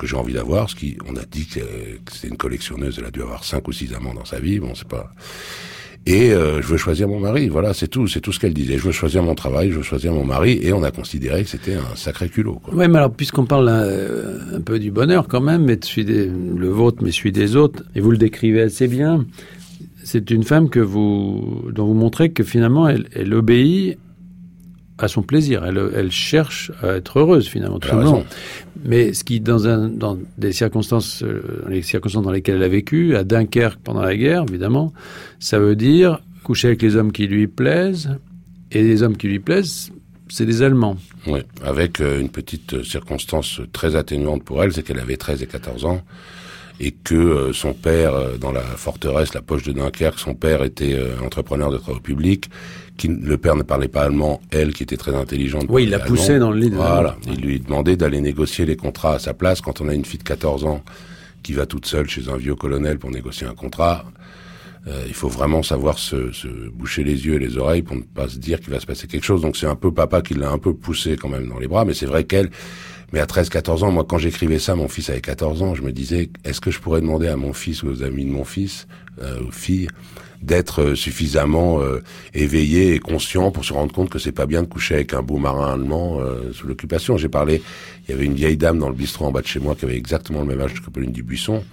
[0.05, 3.11] j'ai envie d'avoir, ce qui, on a dit que, que c'était une collectionneuse, elle a
[3.11, 5.11] dû avoir cinq ou six amants dans sa vie, bon, c'est pas...
[6.09, 8.79] Et euh, je veux choisir mon mari, voilà, c'est tout, c'est tout ce qu'elle disait.
[8.79, 11.49] Je veux choisir mon travail, je veux choisir mon mari, et on a considéré que
[11.51, 12.61] c'était un sacré culot.
[12.63, 12.75] Quoi.
[12.77, 16.05] Oui, mais alors puisqu'on parle euh, un peu du bonheur quand même, mais de celui
[16.05, 19.27] des, le vôtre, mais celui des autres, et vous le décrivez assez bien,
[20.05, 23.99] c'est une femme que vous, dont vous montrez que finalement elle, elle obéit
[24.99, 25.65] à son plaisir.
[25.65, 28.25] Elle, elle, cherche à être heureuse finalement, tout simplement.
[28.85, 32.69] Mais ce qui, dans, un, dans des circonstances, euh, les circonstances dans lesquelles elle a
[32.69, 34.93] vécu, à Dunkerque pendant la guerre, évidemment,
[35.39, 38.17] ça veut dire coucher avec les hommes qui lui plaisent,
[38.71, 39.91] et les hommes qui lui plaisent,
[40.29, 40.97] c'est des Allemands.
[41.27, 45.47] Oui, avec euh, une petite circonstance très atténuante pour elle, c'est qu'elle avait 13 et
[45.47, 46.03] 14 ans
[46.81, 50.63] et que euh, son père, euh, dans la forteresse, la poche de Dunkerque, son père
[50.63, 52.51] était euh, entrepreneur de travaux publics,
[52.97, 55.67] qui, le père ne parlait pas allemand, elle qui était très intelligente.
[55.69, 56.71] Oui, il la poussait dans le lit.
[56.71, 59.61] De voilà, il lui demandait d'aller négocier les contrats à sa place.
[59.61, 60.83] Quand on a une fille de 14 ans
[61.43, 64.05] qui va toute seule chez un vieux colonel pour négocier un contrat,
[64.89, 68.03] euh, il faut vraiment savoir se, se, boucher les yeux et les oreilles pour ne
[68.03, 69.43] pas se dire qu'il va se passer quelque chose.
[69.43, 71.85] Donc c'est un peu papa qui l'a un peu poussé quand même dans les bras,
[71.85, 72.51] mais c'est vrai qu'elle,
[73.13, 75.83] mais à 13, 14 ans, moi, quand j'écrivais ça, mon fils avait 14 ans, je
[75.83, 78.45] me disais, est-ce que je pourrais demander à mon fils ou aux amis de mon
[78.45, 78.87] fils,
[79.23, 79.89] euh, aux filles,
[80.43, 82.03] d'être euh, suffisamment euh,
[82.35, 85.23] éveillé et conscient pour se rendre compte que c'est pas bien de coucher avec un
[85.23, 87.17] beau marin allemand euh, sous l'occupation?
[87.17, 87.63] J'ai parlé,
[88.07, 89.85] il y avait une vieille dame dans le bistrot en bas de chez moi qui
[89.85, 91.65] avait exactement le même âge que Pauline Dubuisson,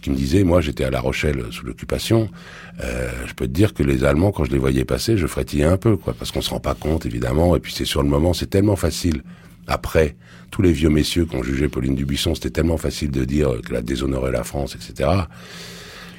[0.00, 2.28] qui me disait, moi j'étais à La Rochelle sous l'occupation,
[2.82, 5.64] euh, je peux te dire que les Allemands, quand je les voyais passer, je frétillais
[5.64, 8.08] un peu, quoi, parce qu'on se rend pas compte évidemment, et puis c'est sur le
[8.08, 9.22] moment, c'est tellement facile
[9.66, 10.16] après
[10.50, 13.76] tous les vieux messieurs qui ont jugé Pauline Dubuisson, c'était tellement facile de dire qu'elle
[13.76, 15.08] a déshonoré la France, etc.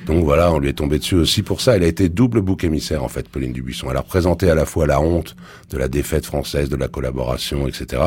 [0.05, 1.75] Donc voilà, on lui est tombé dessus aussi pour ça.
[1.75, 3.87] Elle a été double bouc émissaire, en fait, Pauline Dubuisson.
[3.89, 5.35] Elle a représenté à la fois la honte
[5.69, 8.01] de la défaite française, de la collaboration, etc.,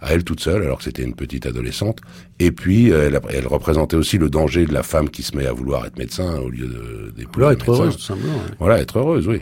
[0.00, 2.00] à elle toute seule, alors que c'était une petite adolescente.
[2.40, 5.46] Et puis, euh, elle, elle, représentait aussi le danger de la femme qui se met
[5.46, 8.34] à vouloir être médecin au lieu de d'épouser être heureuse, tout simplement.
[8.34, 8.54] Ouais.
[8.60, 9.40] Voilà, être heureuse, oui.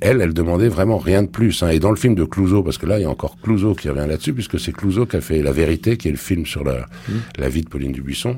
[0.00, 1.62] Elle, elle demandait vraiment rien de plus.
[1.62, 1.70] Hein.
[1.70, 3.88] Et dans le film de Clouseau, parce que là, il y a encore Clouseau qui
[3.88, 6.64] revient là-dessus, puisque c'est Clouseau qui a fait La Vérité, qui est le film sur
[6.64, 7.12] la, mmh.
[7.38, 8.36] la vie de Pauline Dubuisson.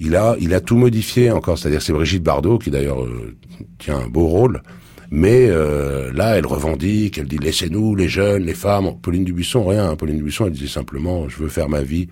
[0.00, 1.58] Il a, il a tout modifié encore.
[1.58, 3.36] C'est-à-dire, c'est Brigitte Bardot qui d'ailleurs euh,
[3.78, 4.62] tient un beau rôle.
[5.10, 8.98] Mais euh, là, elle revendique, elle dit laissez-nous, les jeunes, les femmes.
[9.00, 9.90] Pauline Dubuisson, rien.
[9.90, 9.96] Hein.
[9.96, 12.08] Pauline Dubuisson, elle disait simplement je veux faire ma vie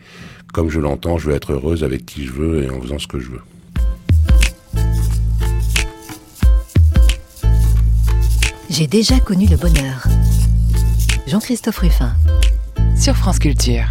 [0.55, 3.09] comme je l'entends, je veux être heureuse avec qui je veux et en faisant ce
[3.09, 3.41] que je veux.
[8.71, 10.07] J'ai déjà connu le bonheur.
[11.27, 12.13] Jean-Christophe Ruffin.
[12.97, 13.85] Sur France Culture.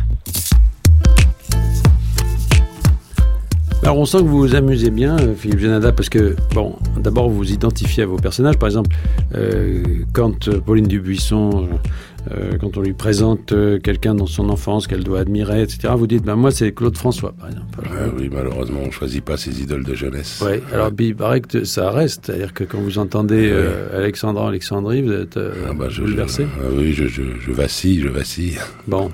[3.83, 7.35] Alors on sent que vous vous amusez bien, Philippe Genada, parce que, bon, d'abord vous
[7.35, 8.57] vous identifiez à vos personnages.
[8.57, 8.95] Par exemple,
[9.35, 11.67] euh, quand Pauline Dubuisson,
[12.31, 16.07] euh, quand on lui présente euh, quelqu'un dans son enfance qu'elle doit admirer, etc., vous
[16.07, 17.79] dites, ben moi c'est Claude François, par exemple.
[17.81, 20.41] Ouais, oui, malheureusement, on ne choisit pas ses idoles de jeunesse.
[20.45, 25.01] Oui, alors il paraît que ça reste, c'est-à-dire que quand vous entendez euh, Alexandra Alexandrie,
[25.01, 26.43] vous êtes ah bah, je, bouleversé.
[26.43, 28.57] Je, ah oui, je, je, je, vacille, je vacille.
[28.87, 29.09] Bon.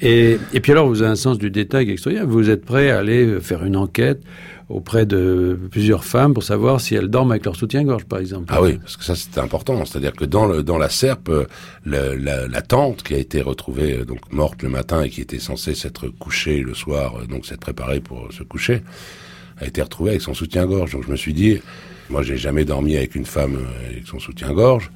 [0.00, 2.28] Et, et puis alors, vous avez un sens du détail extraordinaire.
[2.28, 4.20] Vous êtes prêt à aller faire une enquête
[4.68, 8.46] auprès de plusieurs femmes pour savoir si elles dorment avec leur soutien-gorge, par exemple.
[8.48, 9.84] Ah oui, parce que ça c'était important.
[9.84, 11.30] C'est-à-dire que dans, le, dans la serpe,
[11.84, 15.38] le, la, la, tante qui a été retrouvée donc morte le matin et qui était
[15.38, 18.82] censée s'être couchée le soir, donc s'être préparée pour se coucher,
[19.58, 20.92] a été retrouvée avec son soutien-gorge.
[20.92, 21.60] Donc je me suis dit,
[22.10, 24.90] moi j'ai jamais dormi avec une femme avec son soutien-gorge.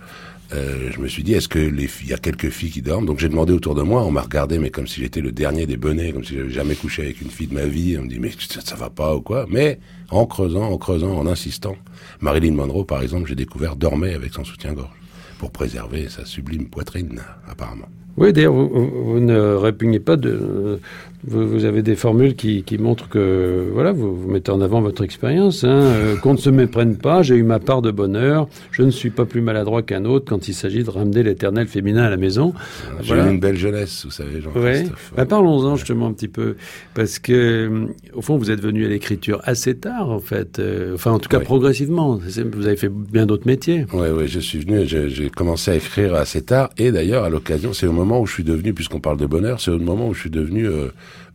[0.53, 2.83] Euh, je me suis dit, est-ce que les filles, il y a quelques filles qui
[2.83, 3.07] dorment?
[3.07, 5.67] Donc j'ai demandé autour de moi, on m'a regardé, mais comme si j'étais le dernier
[5.67, 7.97] des bonnets, comme si j'avais jamais couché avec une fille de ma vie.
[7.99, 9.47] On me dit, mais ça, ça va pas ou quoi?
[9.49, 9.79] Mais
[10.11, 11.77] en creusant, en creusant, en insistant,
[12.21, 14.91] Marilyn Monroe, par exemple, j'ai découvert dormait avec son soutien-gorge
[15.39, 17.89] pour préserver sa sublime poitrine, apparemment.
[18.21, 20.79] Oui, d'ailleurs, vous, vous, ne répugnez pas de,
[21.25, 25.05] vous, avez des formules qui, qui, montrent que voilà, vous, vous, mettez en avant votre
[25.05, 25.65] expérience.
[25.65, 28.49] Hein, euh, qu'on ne se méprenne pas, j'ai eu ma part de bonheur.
[28.71, 32.05] Je ne suis pas plus maladroit qu'un autre quand il s'agit de ramener l'éternel féminin
[32.05, 32.55] à la maison.
[33.03, 35.13] J'ai eu une belle jeunesse, vous savez, Jean-Christophe.
[35.17, 36.57] Bah, Parlons-en justement un petit peu,
[36.95, 40.59] parce que euh, au fond, vous êtes venu à l'écriture assez tard, en fait.
[40.59, 42.17] Euh, enfin, en tout cas, progressivement.
[42.17, 43.87] Vous avez fait bien d'autres métiers.
[43.93, 44.87] Oui, oui, je suis venu.
[44.87, 48.33] J'ai commencé à écrire assez tard, et d'ailleurs, à l'occasion, c'est au moment où je
[48.33, 50.67] suis devenu, puisqu'on parle de bonheur, c'est au moment où je suis devenu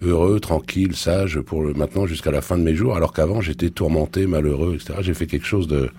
[0.02, 3.70] heureux, tranquille, sage pour le maintenant jusqu'à la fin de mes jours, alors qu'avant j'étais
[3.70, 5.00] tourmenté, malheureux, etc.
[5.02, 5.90] J'ai fait quelque chose de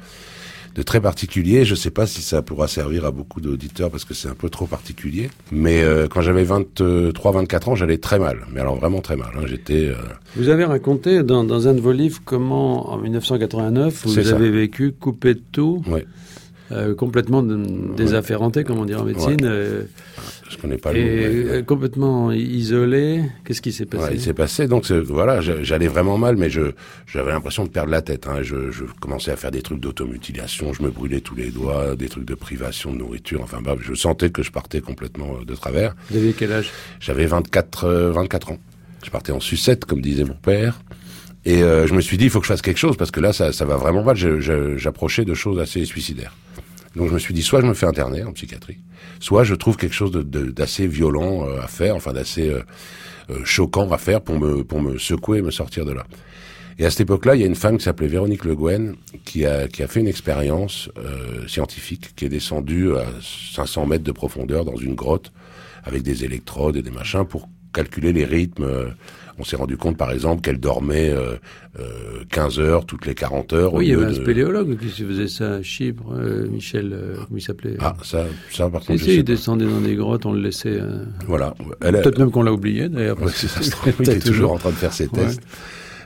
[0.76, 1.64] de très particulier.
[1.64, 4.34] Je ne sais pas si ça pourra servir à beaucoup d'auditeurs parce que c'est un
[4.34, 5.30] peu trop particulier.
[5.50, 8.40] Mais euh, quand j'avais 23, 24 ans, j'allais très mal.
[8.52, 9.30] Mais alors vraiment très mal.
[9.36, 9.44] Hein.
[9.46, 9.86] J'étais.
[9.86, 9.94] Euh,
[10.36, 14.92] vous avez raconté dans, dans, un de vos livres comment en 1989 vous avez vécu
[14.92, 15.82] coupé de tout.
[15.88, 16.06] Ouais.
[16.72, 19.44] Euh, complètement désafférenté, comme on dit en médecine.
[19.44, 19.84] Euh,
[20.48, 21.06] je connais pas le mot.
[21.06, 23.22] Euh, complètement isolé.
[23.44, 26.72] Qu'est-ce qui s'est passé Il s'est passé, donc voilà, j'allais vraiment mal, mais je
[27.06, 28.26] j'avais l'impression de perdre la tête.
[28.26, 28.42] Hein.
[28.42, 32.08] Je, je, commençais à faire des trucs d'automutilation, je me brûlais tous les doigts, des
[32.08, 33.40] trucs de privation de nourriture.
[33.42, 35.94] Enfin, bah, je sentais que je partais complètement de travers.
[36.10, 36.70] Vous aviez quel âge?
[37.00, 38.58] J'avais 24, 24 ans.
[39.04, 40.80] Je partais en sucette, comme disait mon père.
[41.44, 43.32] Et je me suis dit, il faut que je fasse quelque chose parce que là,
[43.32, 44.16] ça, ça va vraiment mal.
[44.16, 46.34] J'approchais de choses assez suicidaires.
[46.96, 48.78] Donc je me suis dit, soit je me fais interner en psychiatrie,
[49.20, 52.62] soit je trouve quelque chose d'assez violent euh, à faire, enfin d'assez euh,
[53.28, 56.06] euh, choquant à faire pour me, pour me secouer et me sortir de là.
[56.78, 59.44] Et à cette époque-là, il y a une femme qui s'appelait Véronique Le Guen qui
[59.44, 60.90] a, qui a fait une expérience
[61.46, 65.32] scientifique, qui est descendue à 500 mètres de profondeur dans une grotte
[65.84, 68.94] avec des électrodes et des machins pour calculer les rythmes
[69.38, 71.36] on s'est rendu compte, par exemple, qu'elle dormait euh,
[71.78, 73.74] euh, 15 heures toutes les 40 heures.
[73.74, 77.36] Oui, il y avait un spéléologue qui faisait ça à Chypre, euh, Michel, euh, comment
[77.36, 79.06] il s'appelait Ah, ça, ça par contre.
[79.08, 80.78] il descendait dans des grottes, on le laissait.
[81.26, 81.54] Voilà.
[81.80, 83.20] Peut-être même qu'on l'a oublié, d'ailleurs.
[83.20, 83.32] Ouais,
[84.00, 85.40] il est toujours en train de faire ses tests.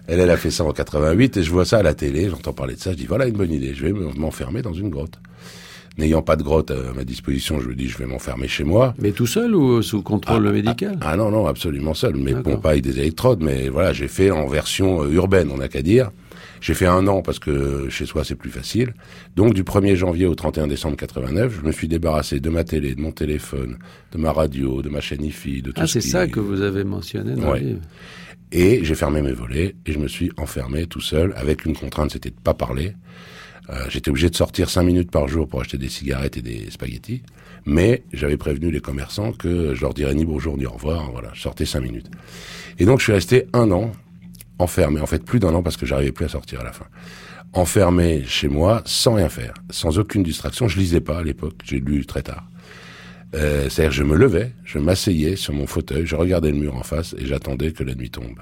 [0.06, 2.52] Elle, elle a fait ça en 88 et je vois ça à la télé, j'entends
[2.52, 5.20] parler de ça, je dis voilà une bonne idée, je vais m'enfermer dans une grotte
[6.00, 8.94] n'ayant pas de grotte à ma disposition, je me dis je vais m'enfermer chez moi.
[8.98, 10.98] Mais tout seul ou sous contrôle ah, médical?
[11.00, 12.16] ah, ah, non, non, absolument seul.
[12.16, 15.68] Mais pompe avec des électrodes, mais voilà, j'ai fait en version euh, urbaine, on n'a
[15.68, 16.10] qu'à dire.
[16.60, 18.92] J'ai fait un an parce que chez soi c'est plus facile.
[19.34, 22.94] Donc du 1er janvier au 31 décembre 89, je me suis débarrassé de ma télé,
[22.94, 23.78] de mon téléphone,
[24.12, 25.98] de ma radio, de ma chaîne IFI, de tout ah, ce qui...
[25.98, 27.80] Ah c'est ça que vous avez mentionné dans le livre.
[28.52, 32.10] Et j'ai fermé mes volets et je me suis enfermé tout seul avec une contrainte,
[32.10, 32.94] c'était de pas parler.
[33.70, 36.70] Euh, j'étais obligé de sortir cinq minutes par jour pour acheter des cigarettes et des
[36.70, 37.22] spaghettis,
[37.66, 41.10] mais j'avais prévenu les commerçants que je leur dirais ni bonjour ni au revoir.
[41.12, 42.10] Voilà, je sortais cinq minutes.
[42.78, 43.92] Et donc je suis resté un an
[44.58, 46.86] enfermé, en fait plus d'un an parce que j'arrivais plus à sortir à la fin.
[47.52, 50.68] Enfermé chez moi, sans rien faire, sans aucune distraction.
[50.68, 52.46] Je lisais pas à l'époque, j'ai lu très tard.
[53.34, 56.82] Euh, C'est-à-dire, je me levais, je m'asseyais sur mon fauteuil, je regardais le mur en
[56.82, 58.40] face et j'attendais que la nuit tombe.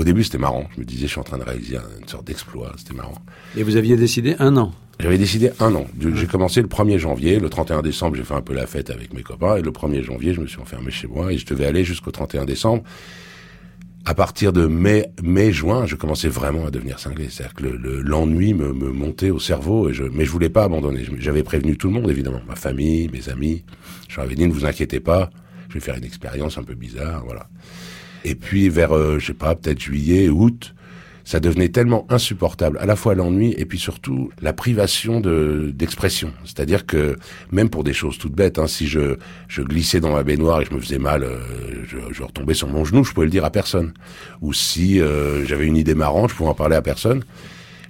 [0.00, 0.66] Au début, c'était marrant.
[0.74, 2.72] Je me disais, je suis en train de réaliser une sorte d'exploit.
[2.78, 3.18] C'était marrant.
[3.54, 4.72] Et vous aviez décidé un an?
[4.98, 5.86] J'avais décidé un an.
[6.14, 7.38] J'ai commencé le 1er janvier.
[7.38, 9.58] Le 31 décembre, j'ai fait un peu la fête avec mes copains.
[9.58, 11.34] Et le 1er janvier, je me suis enfermé chez moi.
[11.34, 12.82] Et je devais aller jusqu'au 31 décembre.
[14.06, 17.28] À partir de mai, mai, juin, je commençais vraiment à devenir cinglé.
[17.28, 19.90] C'est-à-dire que l'ennui me, me, montait au cerveau.
[19.90, 21.04] Et je, mais je voulais pas abandonner.
[21.18, 22.40] J'avais prévenu tout le monde, évidemment.
[22.48, 23.64] Ma famille, mes amis.
[24.08, 25.28] Je leur avais dit, ne vous inquiétez pas.
[25.68, 27.22] Je vais faire une expérience un peu bizarre.
[27.26, 27.48] Voilà.
[28.24, 30.74] Et puis vers, euh, je sais pas, peut-être juillet, août,
[31.24, 36.32] ça devenait tellement insupportable, à la fois l'ennui et puis surtout la privation de d'expression.
[36.44, 37.16] C'est-à-dire que
[37.52, 40.64] même pour des choses toutes bêtes, hein, si je je glissais dans ma baignoire et
[40.64, 41.38] je me faisais mal, euh,
[41.86, 43.92] je, je, retombais sur mon genou, je pouvais le dire à personne.
[44.40, 47.22] Ou si euh, j'avais une idée marrante, je pouvais en parler à personne.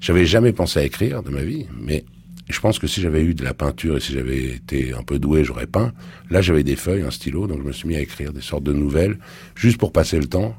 [0.00, 2.04] J'avais jamais pensé à écrire de ma vie, mais
[2.50, 5.18] je pense que si j'avais eu de la peinture et si j'avais été un peu
[5.18, 5.92] doué, j'aurais peint.
[6.30, 8.64] Là, j'avais des feuilles, un stylo, donc je me suis mis à écrire des sortes
[8.64, 9.18] de nouvelles,
[9.54, 10.54] juste pour passer le temps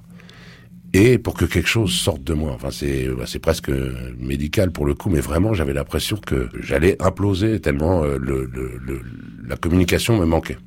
[0.93, 2.51] et pour que quelque chose sorte de moi.
[2.53, 3.71] Enfin, c'est presque
[4.19, 8.17] médical pour le coup, mais vraiment, j'avais l'impression que j'allais imploser tellement euh,
[9.47, 10.57] la communication me manquait.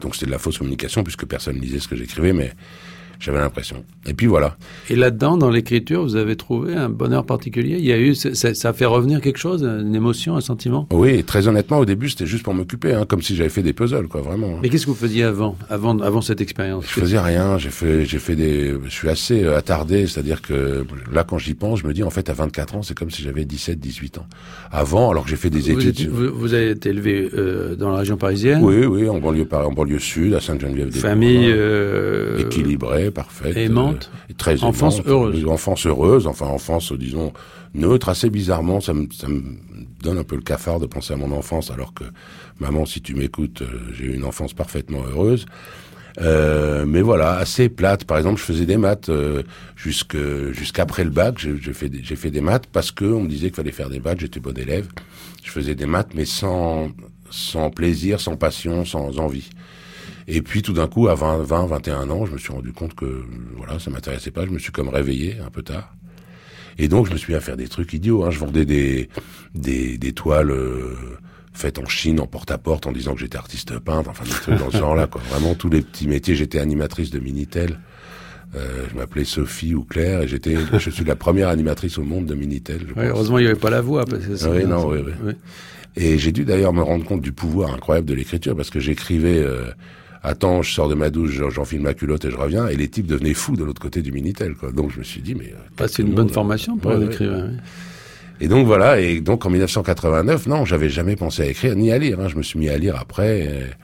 [0.00, 2.52] Donc c'était de la fausse communication puisque personne lisait ce que j'écrivais, mais
[3.18, 3.84] j'avais l'impression.
[4.06, 4.56] Et puis voilà.
[4.90, 7.76] Et là-dedans, dans l'écriture, vous avez trouvé un bonheur particulier?
[7.78, 10.86] Il y a eu, ça, ça, a fait revenir quelque chose, une émotion, un sentiment?
[10.92, 13.72] Oui, très honnêtement, au début, c'était juste pour m'occuper, hein, comme si j'avais fait des
[13.72, 14.48] puzzles, quoi, vraiment.
[14.48, 14.60] Hein.
[14.62, 16.84] Mais qu'est-ce que vous faisiez avant, avant, avant cette expérience?
[16.86, 17.58] Je faisais rien.
[17.58, 18.74] J'ai fait, j'ai fait des.
[18.84, 22.10] Je suis assez euh, attardé, c'est-à-dire que là, quand j'y pense, je me dis en
[22.10, 24.26] fait, à 24 ans, c'est comme si j'avais 17, 18 ans.
[24.70, 26.08] Avant, alors que j'ai fait des études.
[26.08, 28.60] vous, avez été élevé euh, dans la région parisienne?
[28.62, 31.08] Oui, oui, en banlieue, en banlieue sud, à Sainte-Geneviève-des-Bois.
[31.08, 32.38] Famille euh...
[32.38, 33.56] équilibrée, parfaite.
[33.56, 34.10] Aimante.
[34.30, 35.44] Euh, très enfance heureuse.
[35.46, 37.32] Enfance heureuse, enfin enfance, disons,
[37.74, 38.08] neutre.
[38.08, 39.42] Assez bizarrement, ça me, ça me
[40.02, 42.04] donne un peu le cafard de penser à mon enfance, alors que
[42.60, 45.46] maman, si tu m'écoutes, euh, j'ai eu une enfance parfaitement heureuse.
[46.20, 48.04] Euh, mais voilà, assez plate.
[48.04, 49.42] Par exemple, je faisais des maths euh,
[49.76, 50.16] jusque
[50.52, 51.38] jusqu'après le bac.
[51.38, 53.90] J'ai fait des, j'ai fait des maths parce que on me disait qu'il fallait faire
[53.90, 54.20] des maths.
[54.20, 54.88] J'étais bon élève.
[55.44, 56.90] Je faisais des maths, mais sans
[57.30, 59.50] sans plaisir, sans passion, sans envie.
[60.28, 62.94] Et puis tout d'un coup, à 20, 20, 21 ans, je me suis rendu compte
[62.94, 63.24] que
[63.56, 64.44] voilà, ça m'intéressait pas.
[64.44, 65.94] Je me suis comme réveillé un peu tard.
[66.78, 68.24] Et donc je me suis mis à faire des trucs idiots.
[68.24, 68.30] Hein.
[68.30, 69.08] Je vendais des
[69.54, 70.50] des, des toiles.
[70.50, 70.94] Euh,
[71.52, 74.70] faites en Chine, en porte-à-porte, en disant que j'étais artiste peintre, enfin des trucs dans
[74.70, 75.22] ce genre-là, quoi.
[75.30, 76.34] Vraiment tous les petits métiers.
[76.34, 77.78] J'étais animatrice de Minitel.
[78.54, 82.26] Euh, je m'appelais Sophie ou Claire et j'étais, je suis la première animatrice au monde
[82.26, 82.86] de Minitel.
[82.96, 84.04] Ouais, heureusement, il n'y avait pas la voix.
[84.04, 85.32] Parce que oui, non, oui, oui.
[85.96, 89.38] Et j'ai dû d'ailleurs me rendre compte du pouvoir incroyable de l'écriture parce que j'écrivais.
[89.38, 89.70] Euh,
[90.22, 92.68] Attends, je sors de ma douche, j'enfile ma culotte et je reviens.
[92.68, 94.54] Et les types devenaient fous de l'autre côté du Minitel.
[94.54, 94.72] Quoi.
[94.72, 95.54] Donc je me suis dit, mais...
[95.76, 97.50] Bah, c'est une bonne formation pour ouais, un écrivain.
[98.40, 101.98] Et donc voilà, et donc en 1989, non, j'avais jamais pensé à écrire ni à
[101.98, 102.20] lire.
[102.20, 102.28] Hein.
[102.28, 103.74] Je me suis mis à lire après.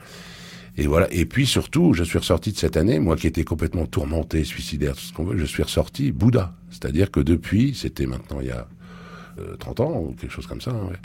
[0.77, 1.07] Et, voilà.
[1.11, 4.93] Et puis surtout, je suis ressorti de cette année, moi qui étais complètement tourmenté, suicidaire,
[4.93, 6.53] tout ce qu'on veut, je suis ressorti Bouddha.
[6.69, 8.67] C'est-à-dire que depuis, c'était maintenant il y a
[9.59, 10.71] 30 euh, ans ou quelque chose comme ça.
[10.71, 10.97] Hein, ouais.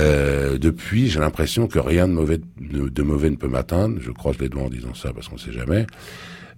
[0.00, 3.98] Euh, depuis, j'ai l'impression que rien de mauvais, de, de mauvais ne peut m'atteindre.
[4.00, 5.86] Je croise les doigts en disant ça parce qu'on sait jamais.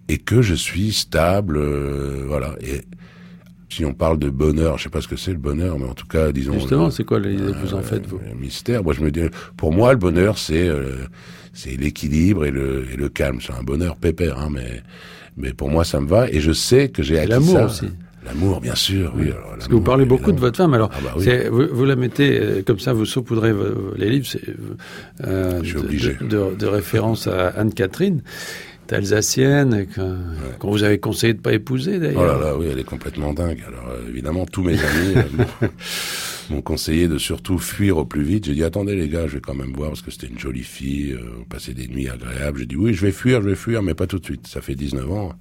[0.08, 2.54] Et que je suis stable, euh, voilà.
[2.60, 2.82] Et
[3.70, 5.94] si on parle de bonheur, je sais pas ce que c'est le bonheur, mais en
[5.94, 6.52] tout cas, disons.
[6.52, 8.84] Justement, c'est quoi l'idée que vous en faites vous Mystère.
[8.84, 9.22] Moi, je me dis,
[9.56, 11.06] pour moi, le bonheur, c'est euh,
[11.52, 13.38] c'est l'équilibre et le, et le calme.
[13.40, 14.82] C'est un bonheur pépère, hein, mais
[15.36, 16.28] mais pour moi, ça me va.
[16.30, 17.38] Et je sais que j'ai acquis ça.
[17.38, 17.86] L'amour aussi.
[18.24, 19.30] L'amour, bien sûr, oui.
[19.30, 20.74] Alors, Parce que vous parlez beaucoup de votre femme.
[20.74, 21.26] Alors, ah bah oui.
[21.50, 23.52] vous, vous, la mettez euh, comme ça, vous saupoudrez
[23.96, 24.26] les livres.
[25.24, 25.60] Euh.
[25.60, 28.22] De, de, de, référence à Anne-Catherine
[28.92, 30.58] alsacienne qu'on ouais.
[30.60, 32.22] qu vous avez conseillé de pas épouser d'ailleurs.
[32.22, 33.62] Oh là là, oui, elle est complètement dingue.
[33.66, 35.14] Alors euh, évidemment, tous mes amis
[35.62, 35.68] euh,
[36.52, 38.46] m'ont conseillé de surtout fuir au plus vite.
[38.46, 40.64] J'ai dit attendez les gars, je vais quand même voir parce que c'était une jolie
[40.64, 42.58] fille, euh, on passait des nuits agréables.
[42.58, 44.46] J'ai dit oui, je vais fuir, je vais fuir, mais pas tout de suite.
[44.46, 45.32] Ça fait 19 ans.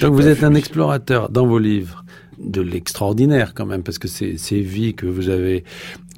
[0.00, 2.04] Donc vous êtes un explorateur dans vos livres
[2.38, 5.64] de l'extraordinaire quand même, parce que ces, ces vies que vous avez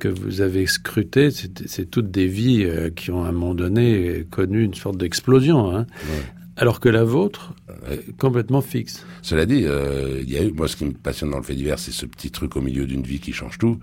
[0.00, 4.24] que vous avez scrutées, c'est toutes des vies euh, qui ont à un moment donné
[4.30, 5.74] connu une sorte d'explosion.
[5.74, 5.86] Hein.
[6.04, 6.22] Ouais
[6.58, 7.54] alors que la vôtre
[7.88, 9.06] est complètement fixe.
[9.22, 11.54] Cela dit, euh, il y a eu, moi ce qui me passionne dans le fait
[11.54, 13.78] divers, c'est ce petit truc au milieu d'une vie qui change tout.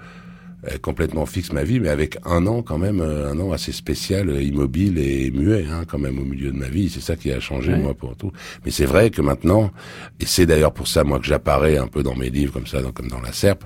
[0.67, 3.71] Euh, complètement fixe ma vie, mais avec un an quand même, euh, un an assez
[3.71, 6.89] spécial, euh, immobile et muet, hein, quand même au milieu de ma vie.
[6.89, 7.79] C'est ça qui a changé ouais.
[7.79, 8.31] moi pour tout.
[8.63, 9.71] Mais c'est vrai que maintenant,
[10.19, 12.81] et c'est d'ailleurs pour ça moi que j'apparais un peu dans mes livres comme ça,
[12.81, 13.63] dans, comme dans la Serpe,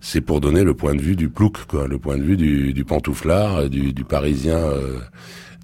[0.00, 2.72] c'est pour donner le point de vue du plouc, quoi, le point de vue du,
[2.72, 4.58] du pantouflard, du, du parisien.
[4.58, 4.98] Euh,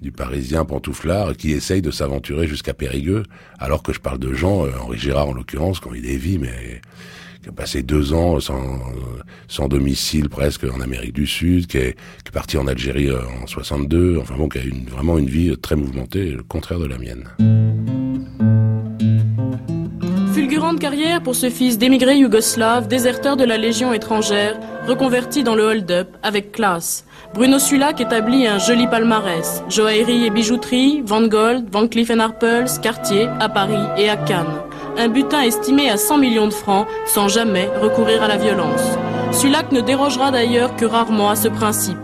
[0.01, 3.23] du Parisien pantouflard qui essaye de s'aventurer jusqu'à Périgueux,
[3.57, 6.39] alors que je parle de gens, euh, Henri Girard en l'occurrence, quand il est vie,
[6.39, 6.81] mais
[7.43, 11.97] qui a passé deux ans sans, domicile presque en Amérique du Sud, qui est,
[12.31, 16.31] parti en Algérie euh, en 62, enfin bon, qui a vraiment une vie très mouvementée,
[16.31, 17.25] le contraire de la mienne.
[20.33, 25.63] Fulgurante carrière pour ce fils d'émigrés yougoslaves, déserteur de la Légion étrangère, reconverti dans le
[25.63, 27.05] hold-up avec classe.
[27.35, 29.63] Bruno Sulac établit un joli palmarès.
[29.69, 34.61] Joaillerie et bijouterie, Van Gold, Van Cleef Arpels, Cartier, à Paris et à Cannes.
[34.95, 38.83] Un butin estimé à 100 millions de francs, sans jamais recourir à la violence.
[39.31, 41.97] Sulac ne dérogera d'ailleurs que rarement à ce principe.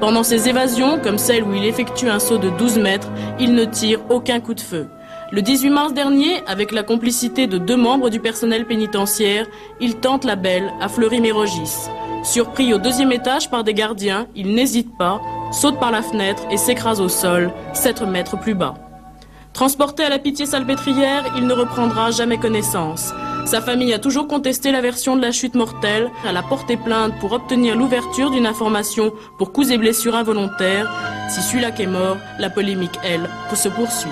[0.00, 3.66] Pendant ses évasions, comme celle où il effectue un saut de 12 mètres, il ne
[3.66, 4.88] tire aucun coup de feu.
[5.30, 9.46] Le 18 mars dernier, avec la complicité de deux membres du personnel pénitentiaire,
[9.78, 11.90] il tente la belle à Fleury-Mérogis.
[12.22, 15.20] Surpris au deuxième étage par des gardiens, il n'hésite pas,
[15.52, 18.74] saute par la fenêtre et s'écrase au sol, 7 mètres plus bas.
[19.60, 23.12] Transporté à la pitié salpêtrière, il ne reprendra jamais connaissance.
[23.44, 26.10] Sa famille a toujours contesté la version de la chute mortelle.
[26.26, 30.90] Elle a porté plainte pour obtenir l'ouverture d'une information pour coups et blessures involontaires.
[31.28, 34.08] Si celui-là est mort, la polémique, elle, se poursuit.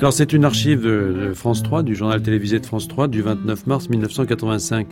[0.00, 3.66] Alors c'est une archive de, France 3, du journal télévisé de France 3 du 29
[3.66, 4.86] mars 1985.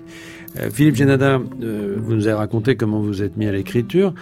[0.59, 4.13] Euh, Philippe Génada, euh, vous nous avez raconté comment vous êtes mis à l'écriture.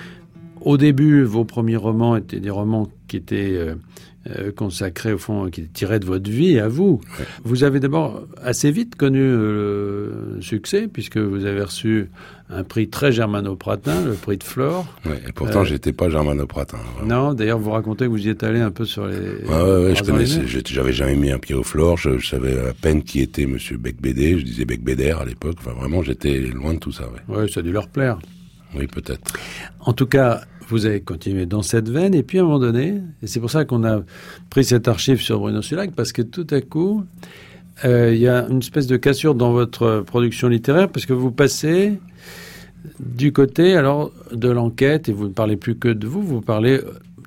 [0.66, 3.76] Au début, vos premiers romans étaient des romans qui étaient euh,
[4.28, 7.00] euh, consacrés au fond, qui étaient tirés de votre vie à vous.
[7.20, 7.24] Ouais.
[7.44, 12.10] Vous avez d'abord assez vite connu euh, le succès puisque vous avez reçu
[12.50, 14.92] un prix très germano-pratin, le prix de Flore.
[15.04, 16.78] Ouais, et pourtant, euh, j'étais pas germano-pratin.
[17.04, 19.16] Non, d'ailleurs, vous racontez que vous y êtes allé un peu sur les.
[19.16, 22.58] Ouais, ouais, ouais je connaissais, j'avais jamais mis un pied au Flore, je, je, savais
[22.58, 26.74] à peine qui était Monsieur Becbédé, je disais Becbédère à l'époque, enfin vraiment, j'étais loin
[26.74, 27.04] de tout ça.
[27.28, 28.18] Ouais, ouais ça a dû leur plaire.
[28.74, 29.32] Oui, peut-être.
[29.80, 33.00] En tout cas, vous avez continué dans cette veine, et puis à un moment donné,
[33.22, 34.02] et c'est pour ça qu'on a
[34.50, 37.04] pris cette archive sur Bruno Sulac, parce que tout à coup,
[37.84, 41.30] euh, il y a une espèce de cassure dans votre production littéraire, parce que vous
[41.30, 41.98] passez
[43.00, 46.80] Du côté alors de l'enquête, et vous ne parlez plus que de vous, vous parlez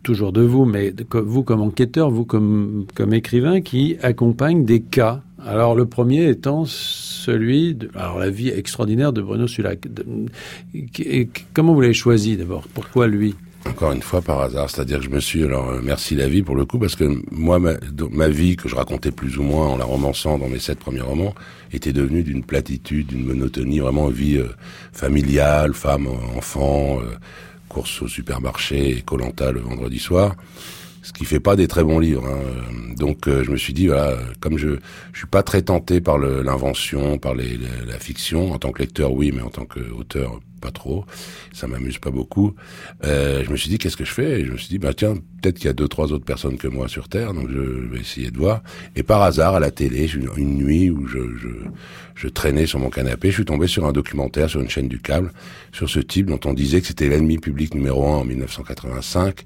[0.04, 5.22] toujours de vous, mais vous comme enquêteur, vous comme, comme écrivain qui accompagne des cas.
[5.46, 9.88] Alors le premier étant celui de alors la vie extraordinaire de Bruno Sulac.
[11.54, 12.68] comment vous l'avez choisi d'abord?
[12.74, 13.36] Pourquoi lui?
[13.66, 16.42] Encore une fois par hasard, c'est-à-dire que je me suis alors euh, merci la vie
[16.42, 19.78] pour le coup parce que moi ma, vie que je racontais plus ou moins en
[19.78, 21.36] la romançant dans mes sept premiers romans
[21.74, 24.48] était devenue d'une platitude, d'une monotonie, vraiment vie euh,
[24.94, 27.18] familiale, femme, enfant, euh,
[27.68, 30.36] course au supermarché et Colanta le vendredi soir
[31.10, 32.28] ce qui fait pas des très bons livres.
[32.28, 32.94] Hein.
[32.96, 34.78] Donc euh, je me suis dit, voilà, comme je
[35.12, 37.58] je suis pas très tenté par l'invention, par les,
[37.88, 41.06] la fiction, en tant que lecteur oui, mais en tant qu'auteur pas trop,
[41.52, 42.54] ça m'amuse pas beaucoup.
[43.06, 44.42] Euh, je me suis dit qu'est-ce que je fais?
[44.42, 46.58] Et je me suis dit bah tiens peut-être qu'il y a deux trois autres personnes
[46.58, 48.62] que moi sur terre, donc je vais essayer de voir.
[48.96, 51.48] Et par hasard à la télé, une, une nuit où je, je,
[52.14, 55.00] je traînais sur mon canapé, je suis tombé sur un documentaire sur une chaîne du
[55.00, 55.32] câble
[55.72, 59.46] sur ce type dont on disait que c'était l'ennemi public numéro un en 1985.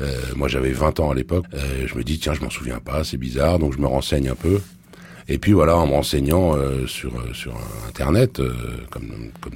[0.00, 1.44] Euh, moi, j'avais 20 ans à l'époque.
[1.54, 4.28] Euh, je me dis, tiens, je m'en souviens pas, c'est bizarre, donc je me renseigne
[4.28, 4.60] un peu.
[5.28, 7.56] Et puis voilà, en me renseignant euh, sur sur
[7.88, 8.40] Internet,
[8.90, 9.54] comme, comme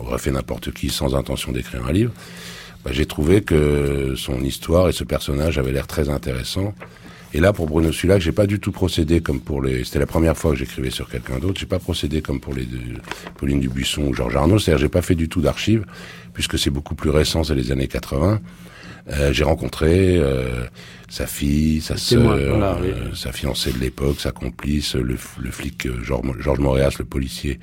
[0.00, 2.12] aurait fait n'importe qui sans intention d'écrire un livre,
[2.84, 6.74] bah, j'ai trouvé que son histoire et ce personnage avaient l'air très intéressants.
[7.32, 9.84] Et là, pour Bruno Sulac, j'ai pas du tout procédé comme pour les.
[9.84, 11.60] C'était la première fois que j'écrivais sur quelqu'un d'autre.
[11.60, 12.66] J'ai pas procédé comme pour les
[13.36, 14.58] Pauline Dubuisson ou Georges Arnaud.
[14.58, 15.84] C'est-à-dire, j'ai pas fait du tout d'archives
[16.32, 18.40] puisque c'est beaucoup plus récent, c'est les années 80.
[19.12, 20.64] Euh, j'ai rencontré euh,
[21.08, 26.38] sa fille, sa sœur, euh, sa fiancée de l'époque, sa complice, le, le flic Georges,
[26.38, 27.58] Georges Moréas, le policier,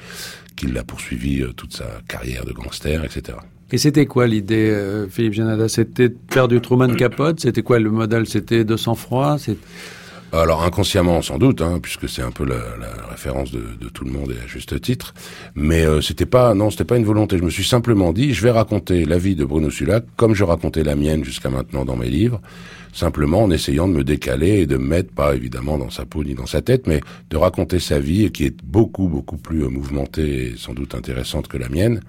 [0.55, 3.37] qui l'a poursuivi toute sa carrière de gangster, etc.
[3.71, 7.41] Et c'était quoi l'idée, Philippe Janada C'était faire du Truman Capote?
[7.41, 8.25] C'était quoi le modèle?
[8.27, 9.37] C'était de sang-froid?
[10.33, 12.57] Alors inconsciemment sans doute, hein, puisque c'est un peu la,
[13.09, 15.13] référence de, de, tout le monde et à juste titre.
[15.55, 17.37] Mais euh, c'était pas, non, c'était pas une volonté.
[17.37, 20.43] Je me suis simplement dit, je vais raconter la vie de Bruno Sulac comme je
[20.43, 22.41] racontais la mienne jusqu'à maintenant dans mes livres,
[22.93, 26.23] simplement en essayant de me décaler et de me mettre pas évidemment dans sa peau
[26.23, 29.69] ni dans sa tête, mais de raconter sa vie qui est beaucoup beaucoup plus euh,
[29.69, 32.01] mouvementée et sans doute intéressante que la mienne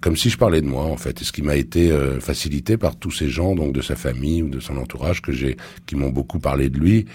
[0.00, 2.76] comme si je parlais de moi en fait, et ce qui m'a été euh, facilité
[2.76, 5.56] par tous ces gens, donc de sa famille ou de son entourage, que j'ai,
[5.86, 7.06] qui m'ont beaucoup parlé de lui,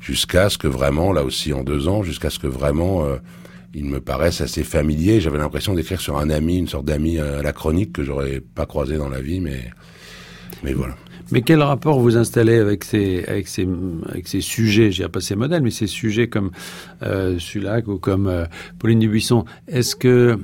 [0.00, 3.16] jusqu'à ce que vraiment, là aussi en deux ans, jusqu'à ce que vraiment euh,
[3.74, 5.20] il me paraisse assez familier.
[5.20, 8.40] J'avais l'impression d'écrire sur un ami, une sorte d'ami euh, à la chronique que j'aurais
[8.40, 9.70] pas croisé dans la vie, mais
[10.62, 10.96] mais voilà.
[11.32, 13.66] Mais quel rapport vous installez avec ces, avec ces,
[14.08, 16.50] avec ces sujets, j'ai pas ces modèles, mais ces sujets comme
[17.02, 18.46] euh, Sulac ou comme euh,
[18.78, 20.38] Pauline Dubuisson Est-ce que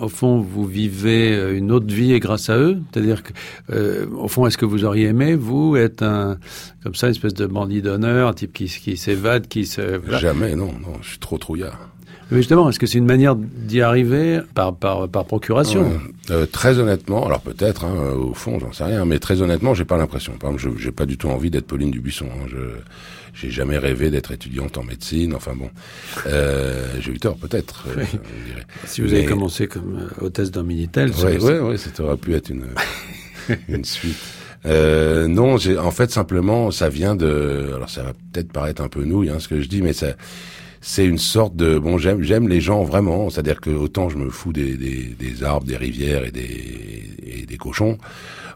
[0.00, 2.78] au fond, vous vivez euh, une autre vie et grâce à eux?
[2.92, 3.32] C'est-à-dire que,
[3.70, 6.38] euh, au fond, est-ce que vous auriez aimé, vous, être un,
[6.82, 10.00] comme ça, une espèce de bandit d'honneur, un type qui, qui s'évade, qui se...
[10.18, 11.90] Jamais, non, non, je suis trop trouillard.
[12.30, 16.00] Mais justement, est-ce que c'est une manière d'y arriver par, par, par procuration
[16.30, 19.84] euh, Très honnêtement, alors peut-être, hein, au fond, j'en sais rien, mais très honnêtement, j'ai
[19.84, 20.32] pas l'impression.
[20.32, 22.26] Par exemple, je j'ai pas du tout envie d'être Pauline Dubuisson.
[22.26, 22.58] Hein, je
[23.34, 25.34] j'ai jamais rêvé d'être étudiante en médecine.
[25.34, 25.70] Enfin bon,
[26.26, 27.86] euh, j'ai eu tort peut-être.
[27.96, 28.04] Euh,
[28.86, 32.34] si vous avez commencé comme euh, hôtesse d'un minitel, oui, oui, oui, ça aurait pu
[32.34, 32.66] être une
[33.68, 34.16] une suite.
[34.66, 37.72] Euh, non, en fait simplement ça vient de.
[37.74, 40.14] Alors ça va peut-être paraître un peu nouille, hein, ce que je dis, mais ça
[40.86, 44.10] c'est une sorte de bon j'aime j'aime les gens vraiment c'est à dire que autant
[44.10, 47.96] je me fous des, des, des arbres des rivières et des et des cochons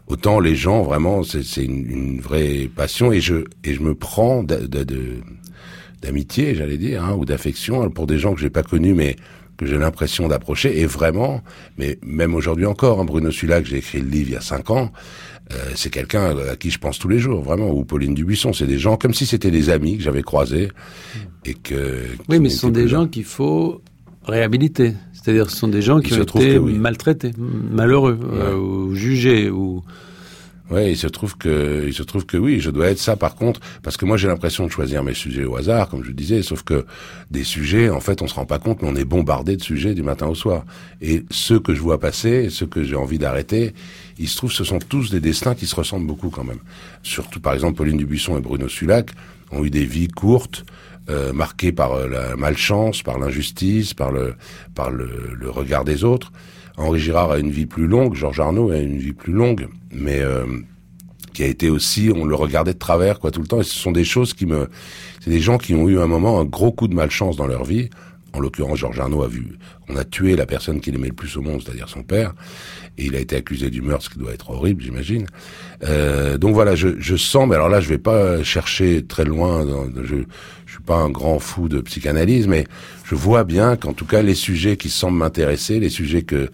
[0.05, 4.43] autant les gens vraiment c'est une, une, vraie passion et je et je me prends
[4.43, 4.67] de,
[6.03, 9.15] d'amitié j'allais dire hein, ou d'affection pour des gens que j'ai pas connus mais
[9.57, 10.79] que j'ai l'impression d'approcher.
[10.79, 11.41] Et vraiment
[11.79, 14.69] mais même aujourd'hui encore hein, Bruno Sulac j'ai écrit le livre il y a cinq
[14.69, 14.91] ans
[15.51, 17.71] euh, c'est quelqu'un à qui je pense tous les jours, vraiment.
[17.71, 20.69] Ou Pauline Dubuisson, c'est des gens comme si c'était des amis que j'avais croisés
[21.45, 22.03] et que.
[22.27, 23.81] Oui, mais ce sont des gens qu'il faut
[24.23, 24.93] réhabiliter.
[25.13, 29.83] C'est-à-dire, ce sont des gens qui ont été maltraités, malheureux, euh, ou jugés, ou
[30.71, 33.33] Ouais, il se trouve que, il se trouve que oui, je dois être ça par
[33.33, 36.43] contre, parce que moi j'ai l'impression de choisir mes sujets au hasard, comme je disais,
[36.43, 36.85] sauf que
[37.31, 39.95] des sujets, en fait, on se rend pas compte, mais on est bombardé de sujets
[39.95, 40.65] du matin au soir.
[41.01, 43.73] Et ceux que je vois passer, ceux que j'ai envie d'arrêter,
[44.19, 46.59] il se trouve, ce sont tous des destins qui se ressemblent beaucoup quand même.
[47.01, 49.11] Surtout, par exemple, Pauline Dubuisson et Bruno Sulac
[49.51, 50.65] ont eu des vies courtes,
[51.09, 54.35] euh, marquées par euh, la malchance, par l'injustice, par le,
[54.75, 56.31] par le, le regard des autres.
[56.79, 60.19] Henri Girard a une vie plus longue, Georges Arnaud a une vie plus longue, mais
[60.19, 60.45] euh,
[61.33, 63.59] qui a été aussi, on le regardait de travers quoi tout le temps.
[63.59, 64.69] Et ce sont des choses qui me,
[65.19, 67.65] c'est des gens qui ont eu un moment un gros coup de malchance dans leur
[67.65, 67.89] vie.
[68.33, 69.57] En l'occurrence, Georges Arnaud a vu,
[69.87, 72.33] on a tué la personne qu'il aimait le plus au monde, c'est-à-dire son père,
[72.97, 75.25] et il a été accusé du meurtre, ce qui doit être horrible, j'imagine.
[75.83, 79.65] Euh, donc voilà, je, je, sens, mais alors là, je vais pas chercher très loin.
[80.03, 80.17] je,
[80.65, 82.65] je suis pas un grand fou de psychanalyse, mais
[83.03, 86.49] je vois bien qu'en tout cas, les sujets qui semblent m'intéresser, les sujets que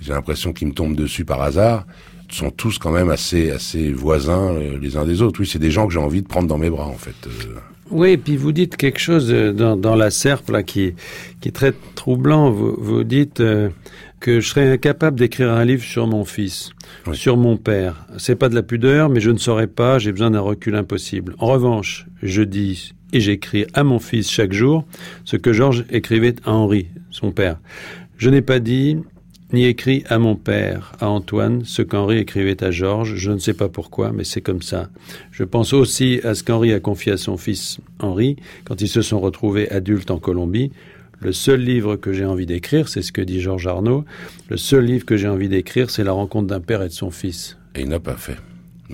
[0.00, 1.86] j'ai l'impression qu'ils me tombent dessus par hasard,
[2.30, 5.40] sont tous quand même assez, assez voisins euh, les uns des autres.
[5.40, 7.28] Oui, c'est des gens que j'ai envie de prendre dans mes bras, en fait.
[7.92, 7.96] Euh.
[7.96, 10.94] Oui, et puis vous dites quelque chose dans, dans la serpe là qui,
[11.40, 12.50] qui est très troublant.
[12.50, 13.68] Vous, vous dites euh,
[14.20, 16.70] que je serais incapable d'écrire un livre sur mon fils,
[17.12, 18.06] sur mon père.
[18.18, 19.98] C'est pas de la pudeur, mais je ne saurais pas.
[19.98, 21.34] J'ai besoin d'un recul impossible.
[21.38, 24.84] En revanche, je dis et j'écris à mon fils chaque jour
[25.24, 27.58] ce que Georges écrivait à Henri, son père.
[28.16, 28.98] Je n'ai pas dit
[29.52, 33.16] ni écrit à mon père, à Antoine, ce qu'Henri écrivait à Georges.
[33.16, 34.88] Je ne sais pas pourquoi, mais c'est comme ça.
[35.30, 39.02] Je pense aussi à ce qu'Henri a confié à son fils Henri quand ils se
[39.02, 40.72] sont retrouvés adultes en Colombie.
[41.20, 44.04] Le seul livre que j'ai envie d'écrire, c'est ce que dit Georges Arnaud,
[44.48, 47.10] le seul livre que j'ai envie d'écrire, c'est la rencontre d'un père et de son
[47.10, 47.58] fils.
[47.74, 48.36] Et il n'a pas fait.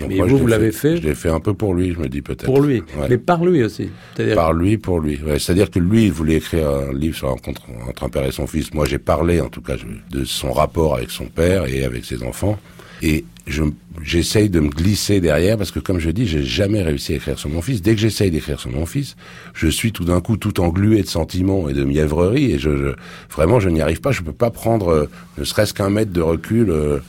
[0.07, 2.21] Mais vous, vous l'avez fait, Je l'ai fait un peu pour lui, je me dis
[2.21, 2.45] peut-être.
[2.45, 3.89] Pour lui, mais par lui aussi.
[4.35, 5.19] Par lui, pour lui.
[5.37, 8.31] C'est-à-dire que lui, il voulait écrire un livre sur la rencontre entre un père et
[8.31, 8.73] son fils.
[8.73, 9.75] Moi, j'ai parlé, en tout cas,
[10.11, 12.57] de son rapport avec son père et avec ses enfants.
[13.01, 13.63] Et je,
[14.03, 17.39] j'essaye de me glisser derrière parce que, comme je dis, j'ai jamais réussi à écrire
[17.39, 17.81] sur mon fils.
[17.81, 19.15] Dès que j'essaye d'écrire sur mon fils,
[19.53, 22.93] je suis tout d'un coup tout englué de sentiments et de mièvrerie et je,
[23.31, 24.11] vraiment, je n'y arrive pas.
[24.11, 26.99] Je peux pas prendre euh, ne serait-ce qu'un mètre de recul euh,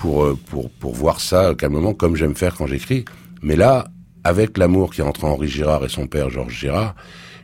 [0.00, 3.04] pour, euh, pour, pour voir ça calmement comme j'aime faire quand j'écris.
[3.42, 3.86] Mais là,
[4.24, 6.96] avec l'amour qui est entre Henri Girard et son père Georges Girard,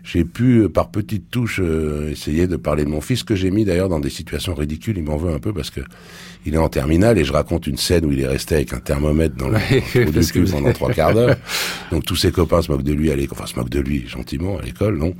[0.02, 3.50] j'ai pu, euh, par petites touches, euh, essayer de parler de mon fils, que j'ai
[3.50, 4.96] mis d'ailleurs dans des situations ridicules.
[4.96, 5.80] Il m'en veut un peu parce que
[6.46, 8.78] il est en terminale et je raconte une scène où il est resté avec un
[8.78, 11.36] thermomètre dans le trou cul pendant trois quarts d'heure.
[11.90, 14.06] Donc tous ses copains se moquent de lui à l'école, enfin se moquent de lui
[14.06, 15.14] gentiment à l'école, non?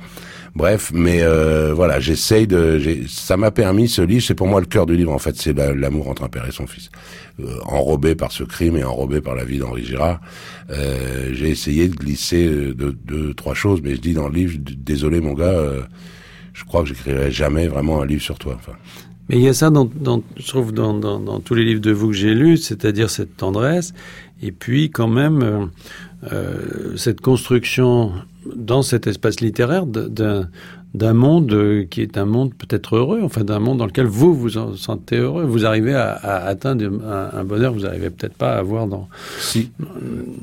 [0.55, 2.81] Bref, mais euh, voilà, j'essaye de.
[3.07, 5.53] Ça m'a permis ce livre, c'est pour moi le cœur du livre en fait, c'est
[5.53, 6.89] l'amour entre un père et son fils,
[7.39, 10.19] euh, enrobé par ce crime et enrobé par la vie d'Henri Girard.
[10.69, 14.57] Euh, j'ai essayé de glisser deux, deux, trois choses, mais je dis dans le livre,
[14.59, 15.61] désolé mon gars,
[16.53, 18.55] je crois que j'écrirai jamais vraiment un livre sur toi.
[18.55, 18.73] Enfin.
[19.29, 21.81] Mais il y a ça, dans, dans je trouve, dans, dans, dans, tous les livres
[21.81, 23.93] de vous que j'ai lus, c'est-à-dire cette tendresse,
[24.41, 25.65] et puis quand même euh,
[26.95, 28.11] cette construction
[28.55, 33.77] dans cet espace littéraire d'un monde qui est un monde peut-être heureux, enfin d'un monde
[33.77, 37.77] dans lequel vous vous en sentez heureux, vous arrivez à, à atteindre un, bonheur que
[37.77, 39.07] vous n'arrivez peut-être pas à avoir dans
[39.39, 39.71] si.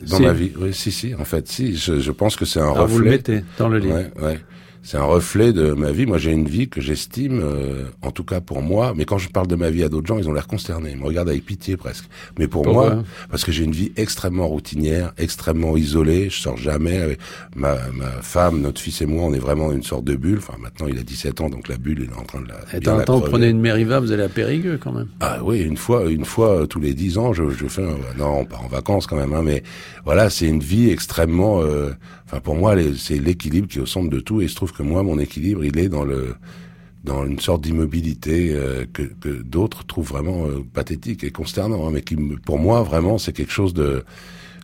[0.09, 1.15] dans ma vie, oui si si.
[1.15, 1.77] En fait si.
[1.77, 2.87] Je, je pense que c'est un reflet.
[2.87, 3.97] Vous le mettez dans le livre.
[3.97, 4.41] Ouais, ouais
[4.85, 6.05] c'est un reflet de ma vie.
[6.05, 8.93] Moi, j'ai une vie que j'estime, euh, en tout cas pour moi.
[8.95, 10.91] Mais quand je parle de ma vie à d'autres gens, ils ont l'air consternés.
[10.91, 12.05] Ils me regardent avec pitié presque.
[12.39, 16.29] Mais pour moi, parce que j'ai une vie extrêmement routinière, extrêmement isolée.
[16.29, 16.99] Je sors jamais.
[16.99, 17.19] Avec
[17.57, 20.37] ma, ma femme, notre fils et moi, on est vraiment une sorte de bulle.
[20.37, 22.57] Enfin, maintenant, il a 17 ans, donc la bulle, il est en train de la.
[22.77, 25.09] Et dans temps, vous prenez une Mériva, vous allez à Périgueux quand même.
[25.21, 27.83] Ah oui, une fois, une fois euh, tous les 10 ans, je, je fais.
[27.83, 29.33] Un, non, on part en vacances quand même.
[29.33, 29.63] Hein, mais
[30.05, 31.63] voilà, c'est une vie extrêmement.
[31.63, 31.93] Euh,
[32.27, 34.43] enfin, pour moi, c'est l'équilibre qui est au centre de tout.
[34.43, 36.35] Et il se trouve que moi, mon équilibre, il est dans le
[37.05, 41.91] dans une sorte d'immobilité euh, que, que d'autres trouvent vraiment euh, pathétique et consternant, hein,
[41.93, 44.05] mais qui, pour moi, vraiment, c'est quelque chose de,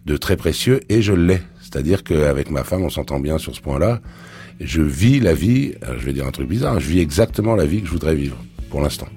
[0.07, 1.41] de très précieux, et je l'ai.
[1.61, 4.01] C'est-à-dire qu'avec ma femme, on s'entend bien sur ce point-là.
[4.59, 7.81] Je vis la vie, je vais dire un truc bizarre, je vis exactement la vie
[7.83, 8.37] que je voudrais vivre,
[8.71, 9.09] pour l'instant.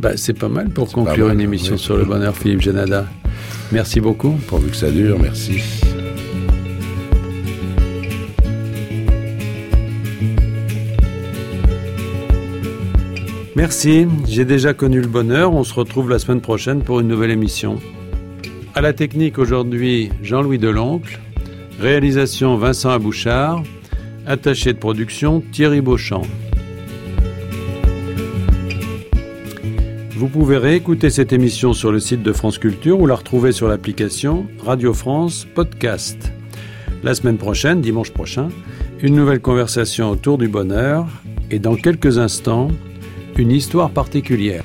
[0.00, 3.06] Bah, c'est pas mal pour conclure une émission sur le bonheur, Philippe Janada.
[3.70, 4.32] Merci beaucoup.
[4.48, 5.62] Pourvu que ça dure, merci.
[13.54, 15.52] Merci, j'ai déjà connu le bonheur.
[15.52, 17.78] On se retrouve la semaine prochaine pour une nouvelle émission.
[18.74, 21.20] À la technique aujourd'hui, Jean-Louis Deloncle.
[21.78, 23.62] Réalisation Vincent Abouchard.
[24.26, 26.22] Attaché de production Thierry Beauchamp.
[30.16, 33.68] Vous pouvez réécouter cette émission sur le site de France Culture ou la retrouver sur
[33.68, 36.32] l'application Radio France Podcast.
[37.02, 38.48] La semaine prochaine, dimanche prochain,
[39.02, 41.06] une nouvelle conversation autour du bonheur
[41.50, 42.68] et dans quelques instants,
[43.38, 44.62] une histoire particulière.